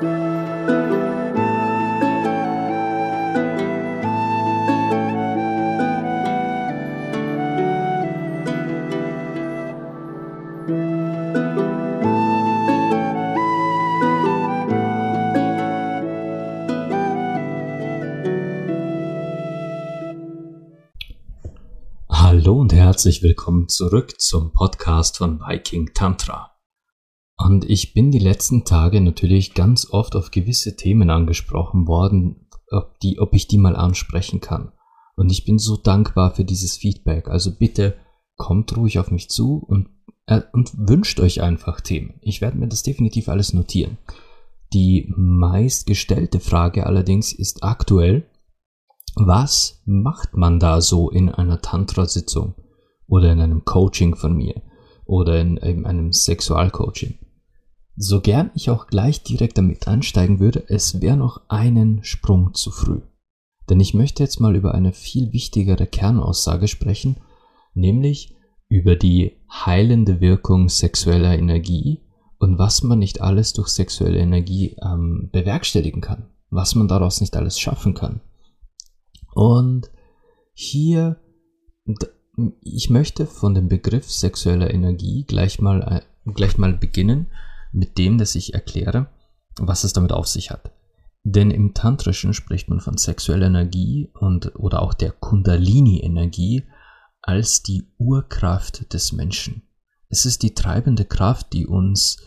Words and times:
Hallo 0.00 0.14
und 22.58 22.72
herzlich 22.72 23.22
willkommen 23.22 23.68
zurück 23.68 24.18
zum 24.18 24.54
Podcast 24.54 25.18
von 25.18 25.40
Viking 25.40 25.92
Tantra. 25.92 26.50
Und 27.46 27.68
ich 27.70 27.94
bin 27.94 28.10
die 28.10 28.18
letzten 28.18 28.64
Tage 28.64 29.00
natürlich 29.00 29.54
ganz 29.54 29.90
oft 29.90 30.14
auf 30.14 30.30
gewisse 30.30 30.76
Themen 30.76 31.08
angesprochen 31.08 31.88
worden, 31.88 32.48
ob, 32.70 32.98
die, 33.00 33.18
ob 33.18 33.34
ich 33.34 33.48
die 33.48 33.56
mal 33.56 33.76
ansprechen 33.76 34.40
kann. 34.40 34.72
Und 35.16 35.32
ich 35.32 35.44
bin 35.44 35.58
so 35.58 35.76
dankbar 35.76 36.34
für 36.34 36.44
dieses 36.44 36.76
Feedback. 36.76 37.28
Also 37.28 37.56
bitte 37.56 37.96
kommt 38.36 38.76
ruhig 38.76 38.98
auf 38.98 39.10
mich 39.10 39.30
zu 39.30 39.56
und, 39.56 39.88
äh, 40.26 40.42
und 40.52 40.72
wünscht 40.76 41.18
euch 41.20 41.40
einfach 41.40 41.80
Themen. 41.80 42.20
Ich 42.20 42.42
werde 42.42 42.58
mir 42.58 42.68
das 42.68 42.82
definitiv 42.82 43.28
alles 43.28 43.54
notieren. 43.54 43.96
Die 44.74 45.12
meistgestellte 45.16 46.40
Frage 46.40 46.86
allerdings 46.86 47.32
ist 47.32 47.64
aktuell, 47.64 48.28
was 49.16 49.82
macht 49.86 50.36
man 50.36 50.60
da 50.60 50.80
so 50.80 51.10
in 51.10 51.30
einer 51.30 51.60
Tantra-Sitzung 51.60 52.54
oder 53.06 53.32
in 53.32 53.40
einem 53.40 53.64
Coaching 53.64 54.14
von 54.14 54.36
mir 54.36 54.62
oder 55.06 55.40
in, 55.40 55.56
in 55.56 55.86
einem 55.86 56.12
Sexualcoaching? 56.12 57.19
So 58.02 58.22
gern 58.22 58.50
ich 58.54 58.70
auch 58.70 58.86
gleich 58.86 59.24
direkt 59.24 59.58
damit 59.58 59.86
einsteigen 59.86 60.40
würde, 60.40 60.64
es 60.68 61.02
wäre 61.02 61.18
noch 61.18 61.42
einen 61.48 62.02
Sprung 62.02 62.54
zu 62.54 62.70
früh. 62.70 63.02
Denn 63.68 63.78
ich 63.78 63.92
möchte 63.92 64.22
jetzt 64.22 64.40
mal 64.40 64.56
über 64.56 64.74
eine 64.74 64.94
viel 64.94 65.34
wichtigere 65.34 65.86
Kernaussage 65.86 66.66
sprechen, 66.66 67.18
nämlich 67.74 68.34
über 68.70 68.96
die 68.96 69.36
heilende 69.52 70.22
Wirkung 70.22 70.70
sexueller 70.70 71.36
Energie 71.36 72.00
und 72.38 72.58
was 72.58 72.82
man 72.82 73.00
nicht 73.00 73.20
alles 73.20 73.52
durch 73.52 73.68
sexuelle 73.68 74.18
Energie 74.18 74.76
ähm, 74.82 75.28
bewerkstelligen 75.30 76.00
kann, 76.00 76.30
was 76.48 76.74
man 76.74 76.88
daraus 76.88 77.20
nicht 77.20 77.36
alles 77.36 77.60
schaffen 77.60 77.92
kann. 77.92 78.22
Und 79.34 79.90
hier, 80.54 81.20
ich 82.62 82.88
möchte 82.88 83.26
von 83.26 83.54
dem 83.54 83.68
Begriff 83.68 84.10
sexueller 84.10 84.72
Energie 84.72 85.24
gleich 85.28 85.60
mal, 85.60 85.82
äh, 86.26 86.32
gleich 86.32 86.56
mal 86.56 86.72
beginnen 86.72 87.26
mit 87.72 87.98
dem, 87.98 88.18
dass 88.18 88.34
ich 88.34 88.54
erkläre, 88.54 89.08
was 89.58 89.84
es 89.84 89.92
damit 89.92 90.12
auf 90.12 90.26
sich 90.26 90.50
hat. 90.50 90.72
Denn 91.22 91.50
im 91.50 91.74
Tantrischen 91.74 92.32
spricht 92.32 92.68
man 92.68 92.80
von 92.80 92.96
sexueller 92.96 93.46
Energie 93.46 94.10
und 94.18 94.54
oder 94.56 94.82
auch 94.82 94.94
der 94.94 95.12
Kundalini-Energie 95.12 96.64
als 97.20 97.62
die 97.62 97.92
Urkraft 97.98 98.92
des 98.94 99.12
Menschen. 99.12 99.62
Es 100.08 100.24
ist 100.24 100.42
die 100.42 100.54
treibende 100.54 101.04
Kraft, 101.04 101.52
die 101.52 101.66
uns 101.66 102.18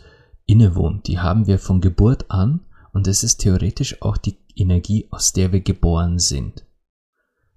innewohnt. 0.45 1.08
Die 1.08 1.19
haben 1.19 1.47
wir 1.47 1.58
von 1.59 1.81
Geburt 1.81 2.30
an 2.30 2.61
und 2.94 3.08
es 3.08 3.23
ist 3.23 3.38
theoretisch 3.38 4.02
auch 4.02 4.17
die 4.17 4.38
Energie, 4.55 5.08
aus 5.09 5.33
der 5.33 5.52
wir 5.52 5.61
geboren 5.61 6.19
sind. 6.19 6.66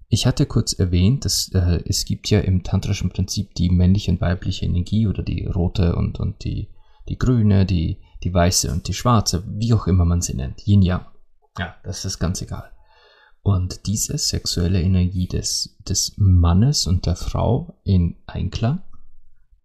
Ich 0.09 0.27
hatte 0.27 0.47
kurz 0.47 0.73
erwähnt, 0.73 1.25
dass 1.25 1.51
äh, 1.53 1.83
es 1.85 2.05
gibt 2.05 2.31
ja 2.31 2.41
im 2.41 2.63
tantrischen 2.63 3.11
Prinzip 3.11 3.55
die 3.55 3.71
männliche 3.71 4.13
und 4.13 4.21
weibliche 4.21 4.65
Energie 4.65 5.07
oder 5.07 5.23
die 5.23 5.45
rote 5.47 5.97
und, 5.97 6.21
und 6.21 6.45
die, 6.45 6.69
die 7.09 7.19
grüne, 7.19 7.67
die, 7.67 7.99
die 8.23 8.33
weiße 8.33 8.71
und 8.73 8.89
die 8.89 8.95
schwarze, 8.95 9.45
wie 9.47 9.73
auch 9.75 9.87
immer 9.87 10.05
man 10.05 10.23
sie 10.23 10.35
nennt. 10.35 10.67
Yin 10.67 10.83
Yang. 10.83 11.07
Ja, 11.59 11.75
das 11.85 12.05
ist 12.05 12.19
ganz 12.19 12.43
egal. 12.43 12.71
Und 13.43 13.87
diese 13.87 14.19
sexuelle 14.19 14.83
Energie 14.83 15.29
des, 15.29 15.77
des 15.89 16.15
Mannes 16.17 16.87
und 16.87 17.07
der 17.07 17.17
Frau 17.17 17.79
in 17.85 18.17
Einklang, 18.27 18.83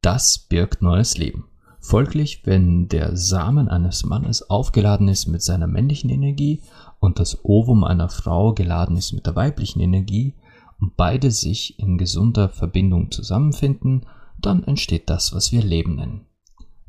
das 0.01 0.37
birgt 0.37 0.81
neues 0.81 1.17
Leben. 1.17 1.45
Folglich, 1.79 2.45
wenn 2.45 2.89
der 2.89 3.17
Samen 3.17 3.67
eines 3.67 4.05
Mannes 4.05 4.47
aufgeladen 4.51 5.07
ist 5.07 5.25
mit 5.25 5.41
seiner 5.41 5.65
männlichen 5.65 6.11
Energie 6.11 6.61
und 6.99 7.17
das 7.17 7.43
Ovum 7.43 7.83
einer 7.83 8.09
Frau 8.09 8.53
geladen 8.53 8.97
ist 8.97 9.13
mit 9.13 9.25
der 9.25 9.35
weiblichen 9.35 9.79
Energie 9.79 10.35
und 10.79 10.95
beide 10.95 11.31
sich 11.31 11.79
in 11.79 11.97
gesunder 11.97 12.49
Verbindung 12.49 13.09
zusammenfinden, 13.09 14.05
dann 14.39 14.63
entsteht 14.63 15.09
das, 15.09 15.33
was 15.33 15.51
wir 15.51 15.63
Leben 15.63 15.95
nennen. 15.95 16.27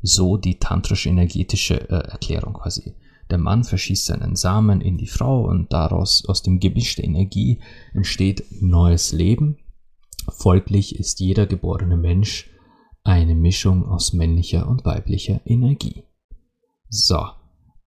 So 0.03 0.35
die 0.37 0.59
tantrische 0.59 1.09
energetische 1.09 1.89
äh, 1.89 2.11
Erklärung 2.11 2.53
quasi. 2.53 2.93
Der 3.31 3.37
Mann 3.37 3.63
verschießt 3.63 4.05
seinen 4.05 4.35
Samen 4.35 4.81
in 4.81 4.97
die 4.97 5.07
Frau 5.07 5.45
und 5.45 5.71
daraus 5.71 6.25
aus 6.27 6.43
dem 6.43 6.59
Gemisch 6.59 6.97
der 6.97 7.05
Energie 7.05 7.61
entsteht 7.93 8.43
neues 8.61 9.13
Leben. 9.13 9.57
Folglich 10.29 10.99
ist 10.99 11.21
jeder 11.21 11.47
geborene 11.47 11.97
Mensch 11.97 12.49
eine 13.05 13.33
Mischung 13.33 13.85
aus 13.85 14.13
männlicher 14.13 14.67
und 14.67 14.83
weiblicher 14.83 15.41
Energie. 15.45 16.03
So, 16.89 17.17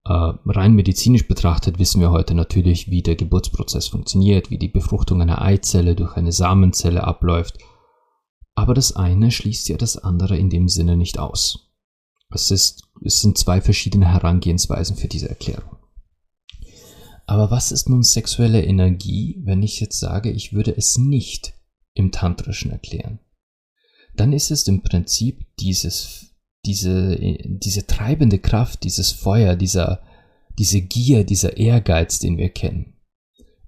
äh, 0.09 0.33
rein 0.47 0.75
medizinisch 0.75 1.29
betrachtet 1.29 1.79
wissen 1.79 2.01
wir 2.01 2.11
heute 2.11 2.35
natürlich, 2.35 2.91
wie 2.91 3.03
der 3.03 3.17
Geburtsprozess 3.17 3.89
funktioniert, 3.89 4.51
wie 4.51 4.59
die 4.59 4.69
Befruchtung 4.69 5.21
einer 5.21 5.43
Eizelle 5.43 5.95
durch 5.95 6.17
eine 6.17 6.33
Samenzelle 6.33 7.05
abläuft. 7.05 7.59
Aber 8.55 8.73
das 8.73 8.97
eine 8.97 9.31
schließt 9.31 9.69
ja 9.69 9.77
das 9.77 9.99
andere 9.99 10.39
in 10.39 10.49
dem 10.49 10.69
Sinne 10.69 10.97
nicht 10.97 11.19
aus. 11.19 11.66
Es, 12.31 12.51
ist, 12.51 12.83
es 13.05 13.21
sind 13.21 13.39
zwei 13.39 13.61
verschiedene 13.61 14.13
Herangehensweisen 14.13 14.97
für 14.97 15.09
diese 15.09 15.29
Erklärung. 15.29 15.77
Aber 17.27 17.51
was 17.51 17.73
ist 17.73 17.89
nun 17.89 18.03
sexuelle 18.03 18.65
Energie, 18.65 19.41
wenn 19.45 19.63
ich 19.63 19.81
jetzt 19.81 19.99
sage, 19.99 20.31
ich 20.31 20.53
würde 20.53 20.77
es 20.77 20.97
nicht 20.97 21.55
im 21.95 22.13
Tantrischen 22.13 22.71
erklären? 22.71 23.19
dann 24.17 24.33
ist 24.33 24.51
es 24.51 24.67
im 24.67 24.83
Prinzip 24.83 25.47
dieses, 25.59 26.35
diese, 26.65 27.17
diese 27.45 27.87
treibende 27.87 28.39
Kraft, 28.39 28.85
dieses 28.85 29.13
Feuer, 29.13 29.57
dieser, 29.57 30.03
diese 30.59 30.81
Gier, 30.81 31.25
dieser 31.25 31.57
Ehrgeiz, 31.57 32.19
den 32.19 32.39
wir 32.39 32.49
kennen. 32.49 32.95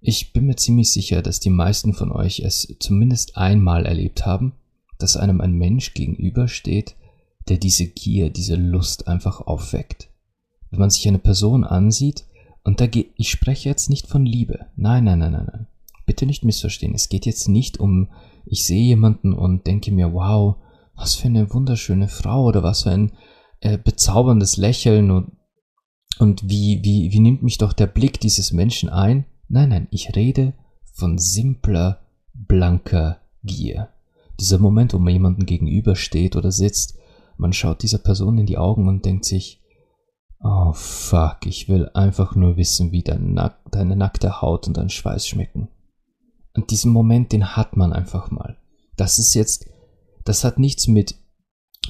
Ich 0.00 0.32
bin 0.32 0.46
mir 0.46 0.56
ziemlich 0.56 0.90
sicher, 0.90 1.22
dass 1.22 1.40
die 1.40 1.50
meisten 1.50 1.92
von 1.92 2.12
euch 2.12 2.40
es 2.40 2.76
zumindest 2.80 3.36
einmal 3.36 3.84
erlebt 3.84 4.26
haben, 4.26 4.54
dass 4.98 5.16
einem 5.16 5.40
ein 5.40 5.52
Mensch 5.52 5.94
gegenübersteht, 5.94 6.96
der 7.48 7.58
diese 7.58 7.86
Gier, 7.86 8.30
diese 8.30 8.56
Lust 8.56 9.08
einfach 9.08 9.40
aufweckt. 9.40 10.10
Wenn 10.70 10.80
man 10.80 10.90
sich 10.90 11.06
eine 11.08 11.18
Person 11.18 11.64
ansieht, 11.64 12.24
und 12.64 12.80
da 12.80 12.86
geht, 12.86 13.12
ich 13.16 13.30
spreche 13.30 13.68
jetzt 13.68 13.88
nicht 13.88 14.08
von 14.08 14.26
Liebe. 14.26 14.66
Nein, 14.76 15.04
nein, 15.04 15.20
nein, 15.20 15.32
nein, 15.32 15.48
nein. 15.50 15.66
Bitte 16.04 16.26
nicht 16.26 16.44
missverstehen. 16.44 16.94
Es 16.94 17.08
geht 17.08 17.24
jetzt 17.24 17.48
nicht 17.48 17.78
um 17.80 18.08
ich 18.50 18.64
sehe 18.64 18.82
jemanden 18.82 19.32
und 19.32 19.66
denke 19.66 19.92
mir, 19.92 20.12
wow, 20.12 20.56
was 20.94 21.14
für 21.14 21.28
eine 21.28 21.52
wunderschöne 21.52 22.08
Frau 22.08 22.44
oder 22.44 22.62
was 22.62 22.82
für 22.82 22.90
ein 22.90 23.12
äh, 23.60 23.78
bezauberndes 23.78 24.56
Lächeln 24.56 25.10
und, 25.10 25.32
und 26.18 26.48
wie, 26.48 26.80
wie, 26.82 27.12
wie 27.12 27.20
nimmt 27.20 27.42
mich 27.42 27.58
doch 27.58 27.72
der 27.72 27.86
Blick 27.86 28.20
dieses 28.20 28.52
Menschen 28.52 28.88
ein? 28.88 29.26
Nein, 29.48 29.68
nein, 29.68 29.88
ich 29.90 30.14
rede 30.16 30.54
von 30.92 31.18
simpler, 31.18 32.00
blanker 32.34 33.20
Gier. 33.44 33.90
Dieser 34.40 34.58
Moment, 34.58 34.94
wo 34.94 34.98
man 34.98 35.12
jemanden 35.12 35.46
gegenübersteht 35.46 36.36
oder 36.36 36.50
sitzt, 36.52 36.96
man 37.38 37.52
schaut 37.52 37.82
dieser 37.82 37.98
Person 37.98 38.36
in 38.38 38.46
die 38.46 38.58
Augen 38.58 38.88
und 38.88 39.04
denkt 39.04 39.24
sich, 39.24 39.62
oh 40.42 40.72
fuck, 40.72 41.46
ich 41.46 41.68
will 41.68 41.88
einfach 41.94 42.34
nur 42.34 42.56
wissen, 42.56 42.92
wie 42.92 43.02
dein 43.02 43.32
Nack 43.32 43.58
deine 43.70 43.96
nackte 43.96 44.42
Haut 44.42 44.66
und 44.66 44.76
dein 44.76 44.90
Schweiß 44.90 45.26
schmecken. 45.26 45.68
Und 46.54 46.70
diesen 46.70 46.92
Moment, 46.92 47.32
den 47.32 47.56
hat 47.56 47.76
man 47.76 47.92
einfach 47.92 48.30
mal. 48.30 48.56
Das 48.96 49.18
ist 49.18 49.34
jetzt, 49.34 49.66
das 50.24 50.44
hat 50.44 50.58
nichts 50.58 50.88
mit, 50.88 51.14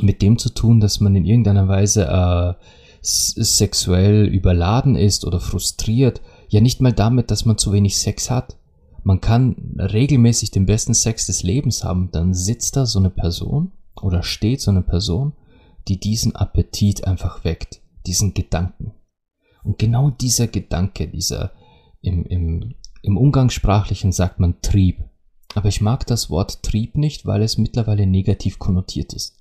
mit 0.00 0.20
dem 0.22 0.38
zu 0.38 0.50
tun, 0.50 0.80
dass 0.80 1.00
man 1.00 1.16
in 1.16 1.24
irgendeiner 1.24 1.68
Weise 1.68 2.06
äh, 2.06 2.54
sexuell 3.00 4.26
überladen 4.26 4.94
ist 4.94 5.24
oder 5.24 5.40
frustriert. 5.40 6.20
Ja, 6.48 6.60
nicht 6.60 6.80
mal 6.80 6.92
damit, 6.92 7.30
dass 7.30 7.44
man 7.44 7.56
zu 7.56 7.72
wenig 7.72 7.98
Sex 7.98 8.30
hat. 8.30 8.56
Man 9.02 9.20
kann 9.20 9.76
regelmäßig 9.78 10.50
den 10.50 10.66
besten 10.66 10.92
Sex 10.92 11.26
des 11.26 11.42
Lebens 11.42 11.84
haben, 11.84 12.10
dann 12.12 12.34
sitzt 12.34 12.76
da 12.76 12.84
so 12.84 12.98
eine 12.98 13.10
Person 13.10 13.72
oder 14.02 14.22
steht 14.22 14.60
so 14.60 14.70
eine 14.70 14.82
Person, 14.82 15.32
die 15.88 15.98
diesen 15.98 16.36
Appetit 16.36 17.04
einfach 17.04 17.44
weckt, 17.44 17.80
diesen 18.06 18.34
Gedanken. 18.34 18.92
Und 19.64 19.78
genau 19.78 20.10
dieser 20.10 20.46
Gedanke, 20.46 21.08
dieser 21.08 21.52
im, 22.00 22.24
im 22.26 22.74
im 23.02 23.16
Umgangssprachlichen 23.16 24.12
sagt 24.12 24.40
man 24.40 24.60
Trieb. 24.60 25.04
Aber 25.54 25.68
ich 25.68 25.80
mag 25.80 26.06
das 26.06 26.30
Wort 26.30 26.62
Trieb 26.62 26.96
nicht, 26.96 27.26
weil 27.26 27.42
es 27.42 27.58
mittlerweile 27.58 28.06
negativ 28.06 28.58
konnotiert 28.58 29.12
ist. 29.12 29.38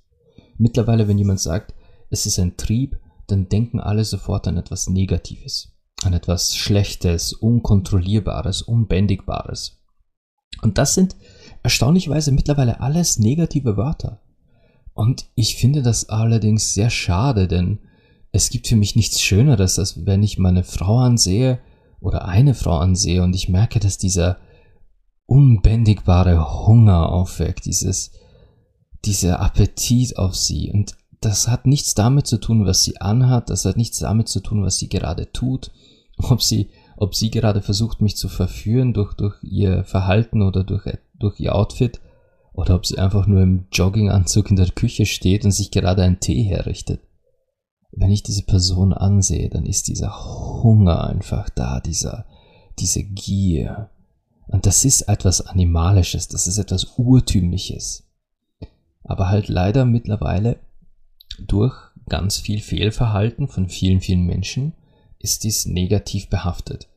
Mittlerweile, 0.56 1.06
wenn 1.06 1.18
jemand 1.18 1.40
sagt, 1.40 1.74
es 2.10 2.26
ist 2.26 2.38
ein 2.38 2.56
Trieb, 2.56 2.98
dann 3.26 3.48
denken 3.48 3.78
alle 3.80 4.04
sofort 4.04 4.48
an 4.48 4.56
etwas 4.56 4.88
Negatives, 4.88 5.76
an 6.02 6.14
etwas 6.14 6.56
Schlechtes, 6.56 7.34
Unkontrollierbares, 7.34 8.62
Unbändigbares. 8.62 9.82
Und 10.62 10.78
das 10.78 10.94
sind 10.94 11.14
erstaunlicherweise 11.62 12.32
mittlerweile 12.32 12.80
alles 12.80 13.18
negative 13.18 13.76
Wörter. 13.76 14.22
Und 14.98 15.26
ich 15.36 15.54
finde 15.54 15.82
das 15.82 16.08
allerdings 16.08 16.74
sehr 16.74 16.90
schade, 16.90 17.46
denn 17.46 17.78
es 18.32 18.50
gibt 18.50 18.66
für 18.66 18.74
mich 18.74 18.96
nichts 18.96 19.20
Schöneres, 19.20 19.78
als 19.78 20.04
wenn 20.06 20.24
ich 20.24 20.38
meine 20.38 20.64
Frau 20.64 20.98
ansehe 20.98 21.60
oder 22.00 22.24
eine 22.24 22.52
Frau 22.52 22.78
ansehe 22.78 23.22
und 23.22 23.32
ich 23.36 23.48
merke, 23.48 23.78
dass 23.78 23.96
dieser 23.96 24.38
unbändigbare 25.26 26.66
Hunger 26.66 27.12
aufweckt, 27.12 27.66
dieses, 27.66 28.10
dieser 29.04 29.38
Appetit 29.38 30.18
auf 30.18 30.34
sie. 30.34 30.72
Und 30.72 30.96
das 31.20 31.46
hat 31.46 31.68
nichts 31.68 31.94
damit 31.94 32.26
zu 32.26 32.38
tun, 32.38 32.66
was 32.66 32.82
sie 32.82 33.00
anhat, 33.00 33.50
das 33.50 33.66
hat 33.66 33.76
nichts 33.76 34.00
damit 34.00 34.26
zu 34.26 34.40
tun, 34.40 34.64
was 34.64 34.78
sie 34.78 34.88
gerade 34.88 35.30
tut, 35.30 35.70
ob 36.16 36.42
sie, 36.42 36.70
ob 36.96 37.14
sie 37.14 37.30
gerade 37.30 37.62
versucht, 37.62 38.00
mich 38.00 38.16
zu 38.16 38.28
verführen 38.28 38.94
durch, 38.94 39.14
durch 39.14 39.36
ihr 39.44 39.84
Verhalten 39.84 40.42
oder 40.42 40.64
durch, 40.64 40.82
durch 41.14 41.38
ihr 41.38 41.54
Outfit, 41.54 42.00
oder 42.58 42.74
ob 42.74 42.84
sie 42.86 42.98
einfach 42.98 43.28
nur 43.28 43.40
im 43.40 43.66
Jogginganzug 43.70 44.50
in 44.50 44.56
der 44.56 44.68
Küche 44.70 45.06
steht 45.06 45.44
und 45.44 45.52
sich 45.52 45.70
gerade 45.70 46.02
einen 46.02 46.18
Tee 46.18 46.42
herrichtet. 46.42 47.00
Wenn 47.92 48.10
ich 48.10 48.24
diese 48.24 48.42
Person 48.42 48.92
ansehe, 48.92 49.48
dann 49.48 49.64
ist 49.64 49.86
dieser 49.86 50.12
Hunger 50.64 51.04
einfach 51.04 51.50
da, 51.50 51.78
dieser, 51.78 52.26
diese 52.80 53.04
Gier. 53.04 53.90
Und 54.48 54.66
das 54.66 54.84
ist 54.84 55.02
etwas 55.02 55.40
Animalisches, 55.40 56.26
das 56.26 56.48
ist 56.48 56.58
etwas 56.58 56.94
Urtümliches. 56.96 58.08
Aber 59.04 59.28
halt 59.28 59.46
leider 59.46 59.84
mittlerweile 59.84 60.58
durch 61.38 61.76
ganz 62.08 62.38
viel 62.38 62.58
Fehlverhalten 62.58 63.46
von 63.46 63.68
vielen, 63.68 64.00
vielen 64.00 64.26
Menschen 64.26 64.72
ist 65.20 65.44
dies 65.44 65.64
negativ 65.66 66.28
behaftet. 66.28 66.88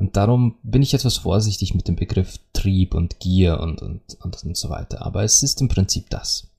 Und 0.00 0.16
darum 0.16 0.56
bin 0.62 0.80
ich 0.80 0.94
etwas 0.94 1.18
vorsichtig 1.18 1.74
mit 1.74 1.86
dem 1.86 1.94
Begriff 1.94 2.38
Trieb 2.54 2.94
und 2.94 3.20
Gier 3.20 3.60
und, 3.60 3.82
und, 3.82 4.00
und, 4.22 4.42
und 4.42 4.56
so 4.56 4.70
weiter. 4.70 5.04
Aber 5.04 5.24
es 5.24 5.42
ist 5.42 5.60
im 5.60 5.68
Prinzip 5.68 6.08
das. 6.08 6.50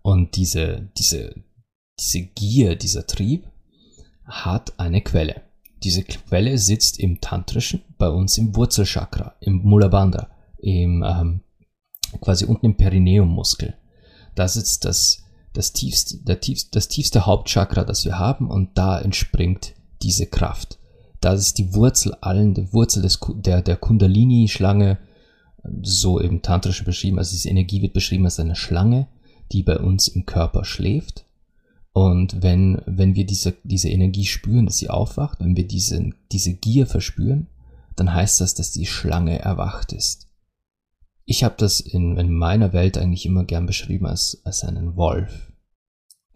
Und 0.00 0.36
diese, 0.36 0.92
diese, 0.96 1.34
diese 1.98 2.20
Gier, 2.20 2.76
dieser 2.76 3.04
Trieb 3.08 3.48
hat 4.24 4.78
eine 4.78 5.02
Quelle. 5.02 5.42
Diese 5.82 6.04
Quelle 6.04 6.56
sitzt 6.56 7.00
im 7.00 7.20
Tantrischen, 7.20 7.82
bei 7.98 8.08
uns 8.08 8.38
im 8.38 8.54
Wurzelchakra, 8.54 9.34
im 9.40 9.62
Mulabandha, 9.64 10.30
im, 10.58 11.02
ähm, 11.02 11.40
quasi 12.20 12.44
unten 12.44 12.66
im 12.66 12.76
Perineummuskel. 12.76 13.74
Da 14.36 14.46
sitzt 14.46 14.84
das, 14.84 15.24
das, 15.52 15.72
tiefste, 15.72 16.18
der 16.18 16.40
tiefste, 16.40 16.70
das 16.70 16.86
tiefste 16.86 17.26
Hauptchakra, 17.26 17.82
das 17.82 18.04
wir 18.04 18.20
haben, 18.20 18.48
und 18.48 18.78
da 18.78 19.00
entspringt 19.00 19.74
diese 20.00 20.26
Kraft 20.26 20.78
das 21.24 21.40
ist 21.40 21.58
die 21.58 21.74
Wurzel 21.74 22.14
allen, 22.20 22.54
die 22.54 22.72
Wurzel 22.72 23.02
des, 23.02 23.18
der, 23.36 23.62
der 23.62 23.76
Kundalini-Schlange, 23.76 24.98
so 25.82 26.18
im 26.18 26.42
Tantrischen 26.42 26.84
beschrieben, 26.84 27.18
also 27.18 27.32
diese 27.32 27.48
Energie 27.48 27.80
wird 27.80 27.94
beschrieben 27.94 28.26
als 28.26 28.38
eine 28.38 28.54
Schlange, 28.54 29.08
die 29.52 29.62
bei 29.62 29.78
uns 29.78 30.08
im 30.08 30.26
Körper 30.26 30.64
schläft. 30.64 31.24
Und 31.92 32.42
wenn, 32.42 32.82
wenn 32.86 33.14
wir 33.14 33.24
diese, 33.24 33.54
diese 33.62 33.88
Energie 33.88 34.26
spüren, 34.26 34.66
dass 34.66 34.76
sie 34.76 34.90
aufwacht, 34.90 35.40
wenn 35.40 35.56
wir 35.56 35.66
diese, 35.66 36.10
diese 36.30 36.52
Gier 36.52 36.86
verspüren, 36.86 37.46
dann 37.96 38.12
heißt 38.12 38.40
das, 38.40 38.54
dass 38.54 38.72
die 38.72 38.84
Schlange 38.84 39.38
erwacht 39.38 39.92
ist. 39.92 40.28
Ich 41.24 41.42
habe 41.44 41.54
das 41.56 41.80
in, 41.80 42.18
in 42.18 42.34
meiner 42.34 42.74
Welt 42.74 42.98
eigentlich 42.98 43.24
immer 43.24 43.44
gern 43.44 43.64
beschrieben 43.64 44.06
als, 44.06 44.42
als 44.44 44.64
einen 44.64 44.96
Wolf. 44.96 45.52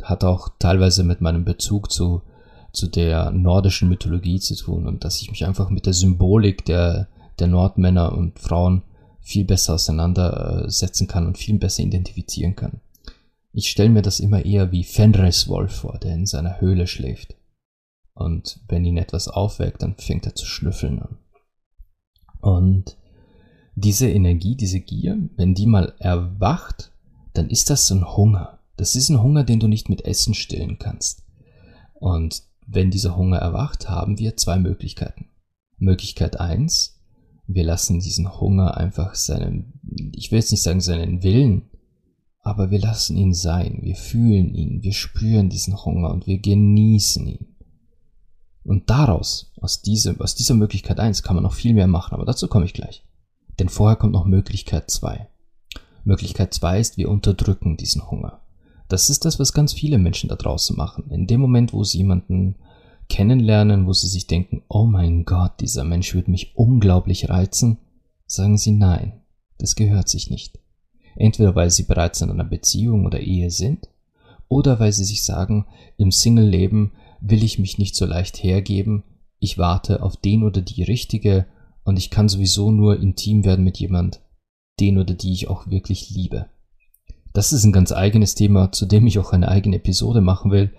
Hat 0.02 0.24
auch 0.24 0.48
teilweise 0.58 1.02
mit 1.02 1.20
meinem 1.20 1.44
Bezug 1.44 1.90
zu 1.90 2.22
zu 2.72 2.86
der 2.86 3.30
nordischen 3.30 3.88
Mythologie 3.88 4.40
zu 4.40 4.54
tun 4.54 4.86
und 4.86 5.04
dass 5.04 5.20
ich 5.20 5.30
mich 5.30 5.44
einfach 5.44 5.70
mit 5.70 5.86
der 5.86 5.94
Symbolik 5.94 6.64
der, 6.64 7.08
der 7.38 7.46
Nordmänner 7.46 8.12
und 8.12 8.38
Frauen 8.38 8.82
viel 9.20 9.44
besser 9.44 9.74
auseinandersetzen 9.74 11.06
kann 11.06 11.26
und 11.26 11.38
viel 11.38 11.58
besser 11.58 11.82
identifizieren 11.82 12.56
kann. 12.56 12.80
Ich 13.52 13.70
stelle 13.70 13.90
mir 13.90 14.02
das 14.02 14.20
immer 14.20 14.44
eher 14.44 14.72
wie 14.72 14.84
Fenris 14.84 15.48
Wolf 15.48 15.74
vor, 15.74 15.98
der 15.98 16.14
in 16.14 16.26
seiner 16.26 16.60
Höhle 16.60 16.86
schläft. 16.86 17.34
Und 18.14 18.60
wenn 18.68 18.84
ihn 18.84 18.96
etwas 18.96 19.28
aufweckt, 19.28 19.82
dann 19.82 19.96
fängt 19.96 20.26
er 20.26 20.34
zu 20.34 20.46
schnüffeln 20.46 21.00
an. 21.00 21.18
Und 22.40 22.96
diese 23.74 24.08
Energie, 24.08 24.56
diese 24.56 24.80
Gier, 24.80 25.18
wenn 25.36 25.54
die 25.54 25.66
mal 25.66 25.94
erwacht, 25.98 26.92
dann 27.34 27.48
ist 27.48 27.70
das 27.70 27.86
so 27.86 27.94
ein 27.94 28.16
Hunger. 28.16 28.58
Das 28.76 28.96
ist 28.96 29.08
ein 29.08 29.22
Hunger, 29.22 29.44
den 29.44 29.60
du 29.60 29.68
nicht 29.68 29.88
mit 29.88 30.04
Essen 30.04 30.34
stillen 30.34 30.78
kannst. 30.78 31.24
Und 31.94 32.42
wenn 32.70 32.90
dieser 32.90 33.16
Hunger 33.16 33.38
erwacht, 33.38 33.88
haben 33.88 34.18
wir 34.18 34.36
zwei 34.36 34.58
Möglichkeiten. 34.58 35.30
Möglichkeit 35.78 36.38
eins: 36.38 37.00
wir 37.46 37.64
lassen 37.64 38.00
diesen 38.00 38.40
Hunger 38.40 38.76
einfach 38.76 39.14
seinen, 39.14 39.80
ich 40.14 40.30
will 40.30 40.38
jetzt 40.38 40.50
nicht 40.50 40.62
sagen 40.62 40.80
seinen 40.80 41.22
Willen, 41.22 41.70
aber 42.40 42.70
wir 42.70 42.78
lassen 42.78 43.16
ihn 43.16 43.34
sein, 43.34 43.78
wir 43.82 43.96
fühlen 43.96 44.54
ihn, 44.54 44.82
wir 44.82 44.92
spüren 44.92 45.48
diesen 45.48 45.82
Hunger 45.84 46.10
und 46.10 46.26
wir 46.26 46.38
genießen 46.38 47.26
ihn. 47.26 47.56
Und 48.64 48.90
daraus, 48.90 49.52
aus, 49.60 49.80
diesem, 49.80 50.20
aus 50.20 50.34
dieser 50.34 50.54
Möglichkeit 50.54 51.00
eins 51.00 51.22
kann 51.22 51.36
man 51.36 51.42
noch 51.42 51.54
viel 51.54 51.72
mehr 51.72 51.86
machen, 51.86 52.14
aber 52.14 52.26
dazu 52.26 52.48
komme 52.48 52.66
ich 52.66 52.74
gleich. 52.74 53.02
Denn 53.58 53.70
vorher 53.70 53.96
kommt 53.96 54.12
noch 54.12 54.26
Möglichkeit 54.26 54.90
zwei. 54.90 55.28
Möglichkeit 56.04 56.52
zwei 56.52 56.78
ist, 56.78 56.98
wir 56.98 57.08
unterdrücken 57.08 57.78
diesen 57.78 58.10
Hunger. 58.10 58.42
Das 58.88 59.10
ist 59.10 59.24
das, 59.24 59.38
was 59.38 59.52
ganz 59.52 59.72
viele 59.72 59.98
Menschen 59.98 60.28
da 60.28 60.36
draußen 60.36 60.76
machen. 60.76 61.10
In 61.10 61.26
dem 61.26 61.40
Moment, 61.40 61.72
wo 61.72 61.84
sie 61.84 61.98
jemanden 61.98 62.56
kennenlernen, 63.08 63.86
wo 63.86 63.92
sie 63.92 64.08
sich 64.08 64.26
denken, 64.26 64.62
oh 64.68 64.84
mein 64.84 65.24
Gott, 65.24 65.60
dieser 65.60 65.84
Mensch 65.84 66.14
wird 66.14 66.28
mich 66.28 66.56
unglaublich 66.56 67.28
reizen, 67.28 67.78
sagen 68.26 68.58
sie 68.58 68.72
nein, 68.72 69.20
das 69.58 69.76
gehört 69.76 70.08
sich 70.08 70.30
nicht. 70.30 70.58
Entweder 71.16 71.54
weil 71.54 71.70
sie 71.70 71.84
bereits 71.84 72.20
in 72.20 72.30
einer 72.30 72.44
Beziehung 72.44 73.06
oder 73.06 73.20
Ehe 73.20 73.50
sind, 73.50 73.88
oder 74.48 74.80
weil 74.80 74.92
sie 74.92 75.04
sich 75.04 75.24
sagen, 75.24 75.66
im 75.96 76.10
Single-Leben 76.10 76.92
will 77.20 77.42
ich 77.42 77.58
mich 77.58 77.78
nicht 77.78 77.94
so 77.96 78.06
leicht 78.06 78.42
hergeben, 78.42 79.04
ich 79.38 79.58
warte 79.58 80.02
auf 80.02 80.16
den 80.16 80.42
oder 80.42 80.62
die 80.62 80.82
richtige 80.82 81.46
und 81.84 81.98
ich 81.98 82.10
kann 82.10 82.28
sowieso 82.28 82.70
nur 82.70 83.00
intim 83.00 83.44
werden 83.44 83.64
mit 83.64 83.78
jemand, 83.78 84.20
den 84.80 84.98
oder 84.98 85.14
die 85.14 85.32
ich 85.32 85.48
auch 85.48 85.68
wirklich 85.68 86.10
liebe. 86.10 86.46
Das 87.38 87.52
ist 87.52 87.62
ein 87.62 87.70
ganz 87.70 87.92
eigenes 87.92 88.34
Thema, 88.34 88.72
zu 88.72 88.84
dem 88.84 89.06
ich 89.06 89.20
auch 89.20 89.32
eine 89.32 89.46
eigene 89.46 89.76
Episode 89.76 90.20
machen 90.20 90.50
will. 90.50 90.72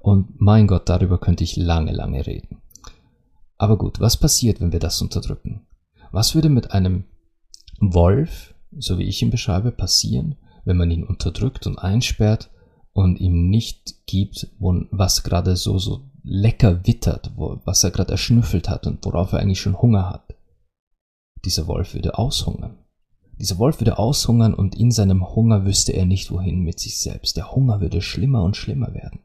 Und 0.00 0.38
mein 0.38 0.66
Gott, 0.66 0.86
darüber 0.90 1.16
könnte 1.16 1.44
ich 1.44 1.56
lange, 1.56 1.92
lange 1.92 2.26
reden. 2.26 2.58
Aber 3.56 3.78
gut, 3.78 4.00
was 4.00 4.18
passiert, 4.18 4.60
wenn 4.60 4.70
wir 4.70 4.80
das 4.80 5.00
unterdrücken? 5.00 5.66
Was 6.12 6.34
würde 6.34 6.50
mit 6.50 6.72
einem 6.72 7.04
Wolf, 7.80 8.54
so 8.76 8.98
wie 8.98 9.04
ich 9.04 9.22
ihn 9.22 9.30
beschreibe, 9.30 9.72
passieren, 9.72 10.36
wenn 10.66 10.76
man 10.76 10.90
ihn 10.90 11.04
unterdrückt 11.04 11.66
und 11.66 11.78
einsperrt 11.78 12.50
und 12.92 13.18
ihm 13.18 13.48
nicht 13.48 14.06
gibt, 14.06 14.48
was 14.58 15.22
gerade 15.22 15.56
so, 15.56 15.78
so 15.78 16.10
lecker 16.22 16.86
wittert, 16.86 17.32
was 17.34 17.82
er 17.82 17.92
gerade 17.92 18.12
erschnüffelt 18.12 18.68
hat 18.68 18.86
und 18.86 19.02
worauf 19.06 19.32
er 19.32 19.38
eigentlich 19.38 19.62
schon 19.62 19.80
Hunger 19.80 20.10
hat? 20.10 20.34
Dieser 21.46 21.66
Wolf 21.66 21.94
würde 21.94 22.18
aushungern. 22.18 22.83
Dieser 23.44 23.58
Wolf 23.58 23.78
würde 23.78 23.98
aushungern 23.98 24.54
und 24.54 24.74
in 24.74 24.90
seinem 24.90 25.34
Hunger 25.34 25.66
wüsste 25.66 25.92
er 25.92 26.06
nicht 26.06 26.30
wohin 26.30 26.60
mit 26.60 26.80
sich 26.80 26.98
selbst. 26.98 27.36
Der 27.36 27.52
Hunger 27.52 27.82
würde 27.82 28.00
schlimmer 28.00 28.42
und 28.42 28.56
schlimmer 28.56 28.94
werden. 28.94 29.20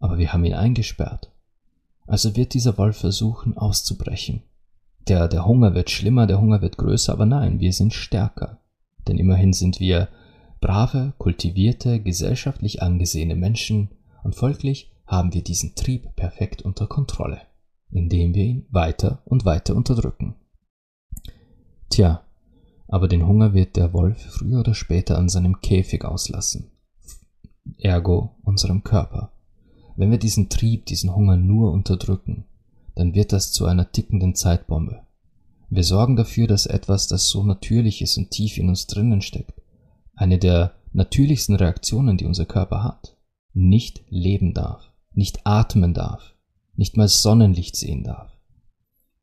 Aber 0.00 0.18
wir 0.18 0.32
haben 0.32 0.44
ihn 0.44 0.54
eingesperrt. 0.54 1.30
Also 2.08 2.34
wird 2.34 2.54
dieser 2.54 2.76
Wolf 2.76 2.96
versuchen 2.96 3.56
auszubrechen. 3.56 4.42
Der, 5.06 5.28
der 5.28 5.46
Hunger 5.46 5.76
wird 5.76 5.90
schlimmer, 5.90 6.26
der 6.26 6.40
Hunger 6.40 6.60
wird 6.60 6.76
größer, 6.76 7.12
aber 7.12 7.24
nein, 7.24 7.60
wir 7.60 7.72
sind 7.72 7.94
stärker. 7.94 8.58
Denn 9.06 9.16
immerhin 9.16 9.52
sind 9.52 9.78
wir 9.78 10.08
brave, 10.60 11.12
kultivierte, 11.16 12.02
gesellschaftlich 12.02 12.82
angesehene 12.82 13.36
Menschen 13.36 13.90
und 14.24 14.34
folglich 14.34 14.90
haben 15.06 15.32
wir 15.32 15.44
diesen 15.44 15.76
Trieb 15.76 16.16
perfekt 16.16 16.62
unter 16.62 16.88
Kontrolle, 16.88 17.42
indem 17.92 18.34
wir 18.34 18.42
ihn 18.42 18.66
weiter 18.70 19.22
und 19.24 19.44
weiter 19.44 19.76
unterdrücken. 19.76 20.34
Tja, 21.90 22.25
aber 22.88 23.08
den 23.08 23.26
Hunger 23.26 23.54
wird 23.54 23.76
der 23.76 23.92
Wolf 23.92 24.20
früher 24.20 24.60
oder 24.60 24.74
später 24.74 25.18
an 25.18 25.28
seinem 25.28 25.60
Käfig 25.60 26.04
auslassen, 26.04 26.70
ergo 27.78 28.36
unserem 28.42 28.84
Körper. 28.84 29.32
Wenn 29.96 30.10
wir 30.10 30.18
diesen 30.18 30.48
Trieb, 30.48 30.86
diesen 30.86 31.14
Hunger 31.14 31.36
nur 31.36 31.72
unterdrücken, 31.72 32.44
dann 32.94 33.14
wird 33.14 33.32
das 33.32 33.52
zu 33.52 33.66
einer 33.66 33.90
tickenden 33.92 34.34
Zeitbombe. 34.34 35.02
Wir 35.68 35.84
sorgen 35.84 36.16
dafür, 36.16 36.46
dass 36.46 36.66
etwas, 36.66 37.08
das 37.08 37.28
so 37.28 37.42
natürlich 37.42 38.02
ist 38.02 38.16
und 38.18 38.30
tief 38.30 38.58
in 38.58 38.68
uns 38.68 38.86
drinnen 38.86 39.20
steckt, 39.20 39.60
eine 40.14 40.38
der 40.38 40.74
natürlichsten 40.92 41.56
Reaktionen, 41.56 42.16
die 42.16 42.24
unser 42.24 42.46
Körper 42.46 42.84
hat, 42.84 43.16
nicht 43.52 44.02
leben 44.08 44.54
darf, 44.54 44.92
nicht 45.12 45.40
atmen 45.44 45.92
darf, 45.92 46.34
nicht 46.74 46.96
mal 46.96 47.08
Sonnenlicht 47.08 47.76
sehen 47.76 48.04
darf. 48.04 48.35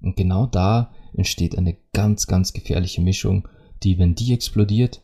Und 0.03 0.15
genau 0.17 0.45
da 0.45 0.91
entsteht 1.13 1.57
eine 1.57 1.77
ganz, 1.93 2.27
ganz 2.27 2.53
gefährliche 2.53 3.01
Mischung, 3.01 3.48
die, 3.81 3.98
wenn 3.98 4.13
die 4.13 4.33
explodiert, 4.33 5.01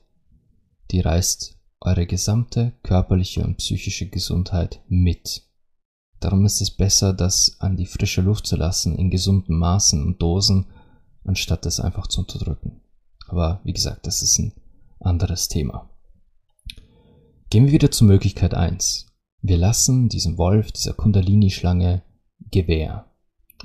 die 0.92 1.00
reißt 1.00 1.58
eure 1.82 2.06
gesamte 2.06 2.74
körperliche 2.84 3.44
und 3.44 3.58
psychische 3.58 4.10
Gesundheit 4.10 4.82
mit. 4.88 5.44
Darum 6.20 6.46
ist 6.46 6.62
es 6.62 6.72
besser, 6.72 7.14
das 7.14 7.56
an 7.60 7.78
die 7.78 7.86
frische 7.86 8.22
Luft 8.22 8.46
zu 8.46 8.58
lassen, 8.58 8.96
in 8.96 9.10
gesunden 9.10 9.58
Maßen 9.58 10.04
und 10.04 10.22
Dosen, 10.22 10.66
anstatt 11.24 11.66
es 11.66 11.80
einfach 11.80 12.08
zu 12.08 12.22
unterdrücken. 12.22 12.82
Aber 13.30 13.62
wie 13.64 13.74
gesagt, 13.74 14.06
das 14.06 14.22
ist 14.22 14.38
ein 14.40 14.54
anderes 15.00 15.48
Thema. 15.48 15.90
Gehen 17.50 17.66
wir 17.66 17.72
wieder 17.72 17.92
zur 17.92 18.08
Möglichkeit 18.08 18.54
1. 18.54 19.08
Wir 19.42 19.58
lassen 19.58 20.10
diesem 20.10 20.38
Wolf, 20.38 20.74
dieser 20.74 20.94
Kundalini-Schlange 20.94 22.04
Gewehr. 22.52 23.09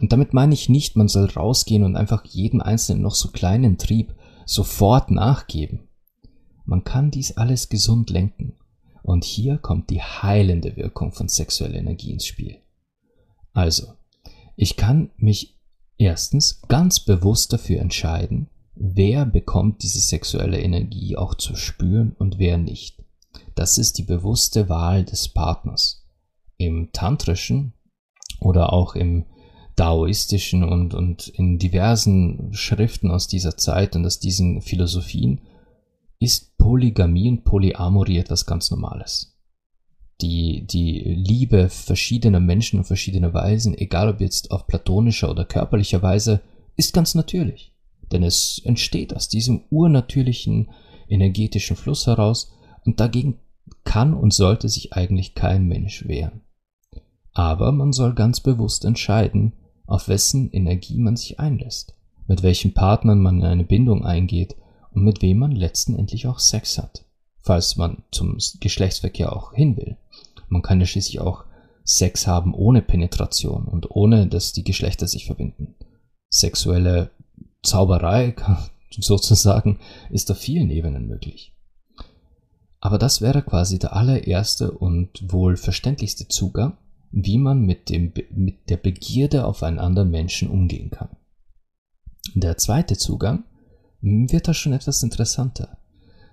Und 0.00 0.12
damit 0.12 0.34
meine 0.34 0.54
ich 0.54 0.68
nicht, 0.68 0.96
man 0.96 1.08
soll 1.08 1.26
rausgehen 1.26 1.84
und 1.84 1.96
einfach 1.96 2.24
jedem 2.24 2.60
einzelnen 2.60 3.02
noch 3.02 3.14
so 3.14 3.30
kleinen 3.30 3.78
Trieb 3.78 4.14
sofort 4.44 5.10
nachgeben. 5.10 5.88
Man 6.64 6.84
kann 6.84 7.10
dies 7.10 7.36
alles 7.36 7.68
gesund 7.68 8.10
lenken. 8.10 8.54
Und 9.02 9.24
hier 9.24 9.58
kommt 9.58 9.90
die 9.90 10.02
heilende 10.02 10.76
Wirkung 10.76 11.12
von 11.12 11.28
sexueller 11.28 11.76
Energie 11.76 12.12
ins 12.12 12.26
Spiel. 12.26 12.56
Also, 13.52 13.92
ich 14.56 14.76
kann 14.76 15.10
mich 15.16 15.58
erstens 15.98 16.62
ganz 16.68 17.00
bewusst 17.00 17.52
dafür 17.52 17.80
entscheiden, 17.80 18.48
wer 18.74 19.26
bekommt 19.26 19.82
diese 19.82 20.00
sexuelle 20.00 20.60
Energie 20.60 21.16
auch 21.16 21.34
zu 21.34 21.54
spüren 21.54 22.12
und 22.18 22.38
wer 22.38 22.56
nicht. 22.56 23.04
Das 23.54 23.78
ist 23.78 23.98
die 23.98 24.02
bewusste 24.02 24.68
Wahl 24.68 25.04
des 25.04 25.28
Partners. 25.28 26.06
Im 26.56 26.90
tantrischen 26.92 27.74
oder 28.40 28.72
auch 28.72 28.94
im 28.94 29.26
daoistischen 29.76 30.62
und, 30.62 30.94
und 30.94 31.28
in 31.28 31.58
diversen 31.58 32.52
Schriften 32.52 33.10
aus 33.10 33.26
dieser 33.26 33.56
Zeit 33.56 33.96
und 33.96 34.06
aus 34.06 34.20
diesen 34.20 34.62
Philosophien 34.62 35.40
ist 36.20 36.56
Polygamie 36.58 37.28
und 37.28 37.44
Polyamorie 37.44 38.18
etwas 38.18 38.46
ganz 38.46 38.70
Normales. 38.70 39.36
Die, 40.20 40.64
die 40.66 41.00
Liebe 41.00 41.68
verschiedener 41.68 42.40
Menschen 42.40 42.78
und 42.78 42.84
verschiedener 42.84 43.34
Weisen, 43.34 43.76
egal 43.76 44.08
ob 44.08 44.20
jetzt 44.20 44.52
auf 44.52 44.66
platonischer 44.66 45.30
oder 45.30 45.44
körperlicher 45.44 46.02
Weise, 46.02 46.40
ist 46.76 46.94
ganz 46.94 47.14
natürlich. 47.14 47.72
Denn 48.12 48.22
es 48.22 48.60
entsteht 48.64 49.14
aus 49.14 49.28
diesem 49.28 49.64
urnatürlichen 49.70 50.70
energetischen 51.08 51.76
Fluss 51.76 52.06
heraus 52.06 52.52
und 52.84 53.00
dagegen 53.00 53.40
kann 53.82 54.14
und 54.14 54.32
sollte 54.32 54.68
sich 54.68 54.92
eigentlich 54.92 55.34
kein 55.34 55.66
Mensch 55.66 56.06
wehren. 56.06 56.42
Aber 57.32 57.72
man 57.72 57.92
soll 57.92 58.14
ganz 58.14 58.40
bewusst 58.40 58.84
entscheiden, 58.84 59.52
auf 59.86 60.08
wessen 60.08 60.50
Energie 60.50 60.98
man 60.98 61.16
sich 61.16 61.38
einlässt, 61.40 61.94
mit 62.26 62.42
welchen 62.42 62.74
Partnern 62.74 63.20
man 63.20 63.38
in 63.38 63.46
eine 63.46 63.64
Bindung 63.64 64.04
eingeht 64.04 64.56
und 64.92 65.04
mit 65.04 65.22
wem 65.22 65.38
man 65.38 65.52
letzten 65.52 65.94
Endlich 65.94 66.26
auch 66.26 66.38
Sex 66.38 66.78
hat, 66.78 67.04
falls 67.40 67.76
man 67.76 68.02
zum 68.10 68.38
Geschlechtsverkehr 68.60 69.34
auch 69.34 69.52
hin 69.52 69.76
will. 69.76 69.96
Man 70.48 70.62
kann 70.62 70.80
ja 70.80 70.86
schließlich 70.86 71.20
auch 71.20 71.44
Sex 71.84 72.26
haben 72.26 72.54
ohne 72.54 72.80
Penetration 72.80 73.66
und 73.66 73.90
ohne, 73.90 74.26
dass 74.26 74.52
die 74.52 74.64
Geschlechter 74.64 75.06
sich 75.06 75.26
verbinden. 75.26 75.74
Sexuelle 76.30 77.10
Zauberei 77.62 78.34
sozusagen 78.90 79.80
ist 80.10 80.30
auf 80.30 80.38
vielen 80.38 80.70
Ebenen 80.70 81.06
möglich. 81.06 81.54
Aber 82.80 82.98
das 82.98 83.20
wäre 83.20 83.42
quasi 83.42 83.78
der 83.78 83.94
allererste 83.94 84.70
und 84.70 85.32
wohl 85.32 85.56
verständlichste 85.56 86.28
Zugang, 86.28 86.76
wie 87.16 87.38
man 87.38 87.60
mit, 87.60 87.90
dem, 87.90 88.12
mit 88.30 88.68
der 88.68 88.76
Begierde 88.76 89.46
auf 89.46 89.62
einen 89.62 89.78
anderen 89.78 90.10
Menschen 90.10 90.50
umgehen 90.50 90.90
kann. 90.90 91.10
Der 92.34 92.56
zweite 92.58 92.96
Zugang 92.96 93.44
wird 94.00 94.48
da 94.48 94.54
schon 94.54 94.72
etwas 94.72 95.02
interessanter. 95.02 95.78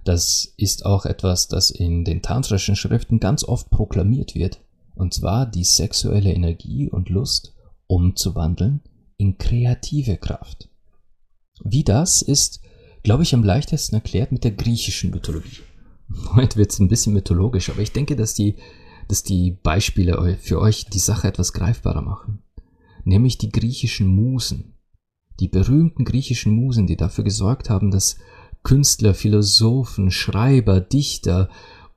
Das 0.04 0.54
ist 0.58 0.86
auch 0.86 1.06
etwas, 1.06 1.48
das 1.48 1.70
in 1.70 2.04
den 2.04 2.24
tantrischen 2.24 2.76
Schriften 2.76 3.20
ganz 3.20 3.44
oft 3.44 3.70
proklamiert 3.70 4.34
wird, 4.34 4.60
und 4.96 5.14
zwar 5.14 5.46
die 5.46 5.64
sexuelle 5.64 6.34
Energie 6.34 6.90
und 6.90 7.10
Lust 7.10 7.54
umzuwandeln 7.86 8.82
in 9.18 9.38
kreative 9.38 10.18
Kraft. 10.18 10.70
Wie 11.64 11.84
das 11.84 12.24
ist, 12.24 12.62
glaube 13.04 13.22
ich, 13.22 13.36
am 13.36 13.44
leichtesten 13.44 13.96
erklärt 13.96 14.32
mit 14.32 14.44
der 14.44 14.52
griechischen 14.52 15.12
Mythologie. 15.12 15.60
Heute 16.36 16.58
wird 16.58 16.72
es 16.72 16.80
ein 16.80 16.88
bisschen 16.88 17.14
mythologisch, 17.14 17.70
aber 17.70 17.82
ich 17.82 17.92
denke, 17.92 18.16
dass 18.16 18.34
die, 18.34 18.56
dass 19.12 19.24
die 19.24 19.51
Beispiele 19.51 20.38
für 20.38 20.62
euch 20.62 20.86
die 20.86 21.00
Sache 21.00 21.27
etwas 21.27 21.51
greifbarer 21.51 22.01
machen. 22.01 22.44
Nämlich 23.03 23.38
die 23.38 23.51
griechischen 23.51 24.08
Musen. 24.08 24.75
Die 25.41 25.50
berühmten 25.50 26.06
griechischen 26.06 26.56
Musen, 26.56 26.88
die 26.88 26.96
dafür 26.96 27.25
gesorgt 27.25 27.70
haben, 27.70 27.91
dass 27.91 28.15
Künstler, 28.63 29.13
Philosophen, 29.13 30.12
Schreiber, 30.12 30.80
Dichter 30.80 31.50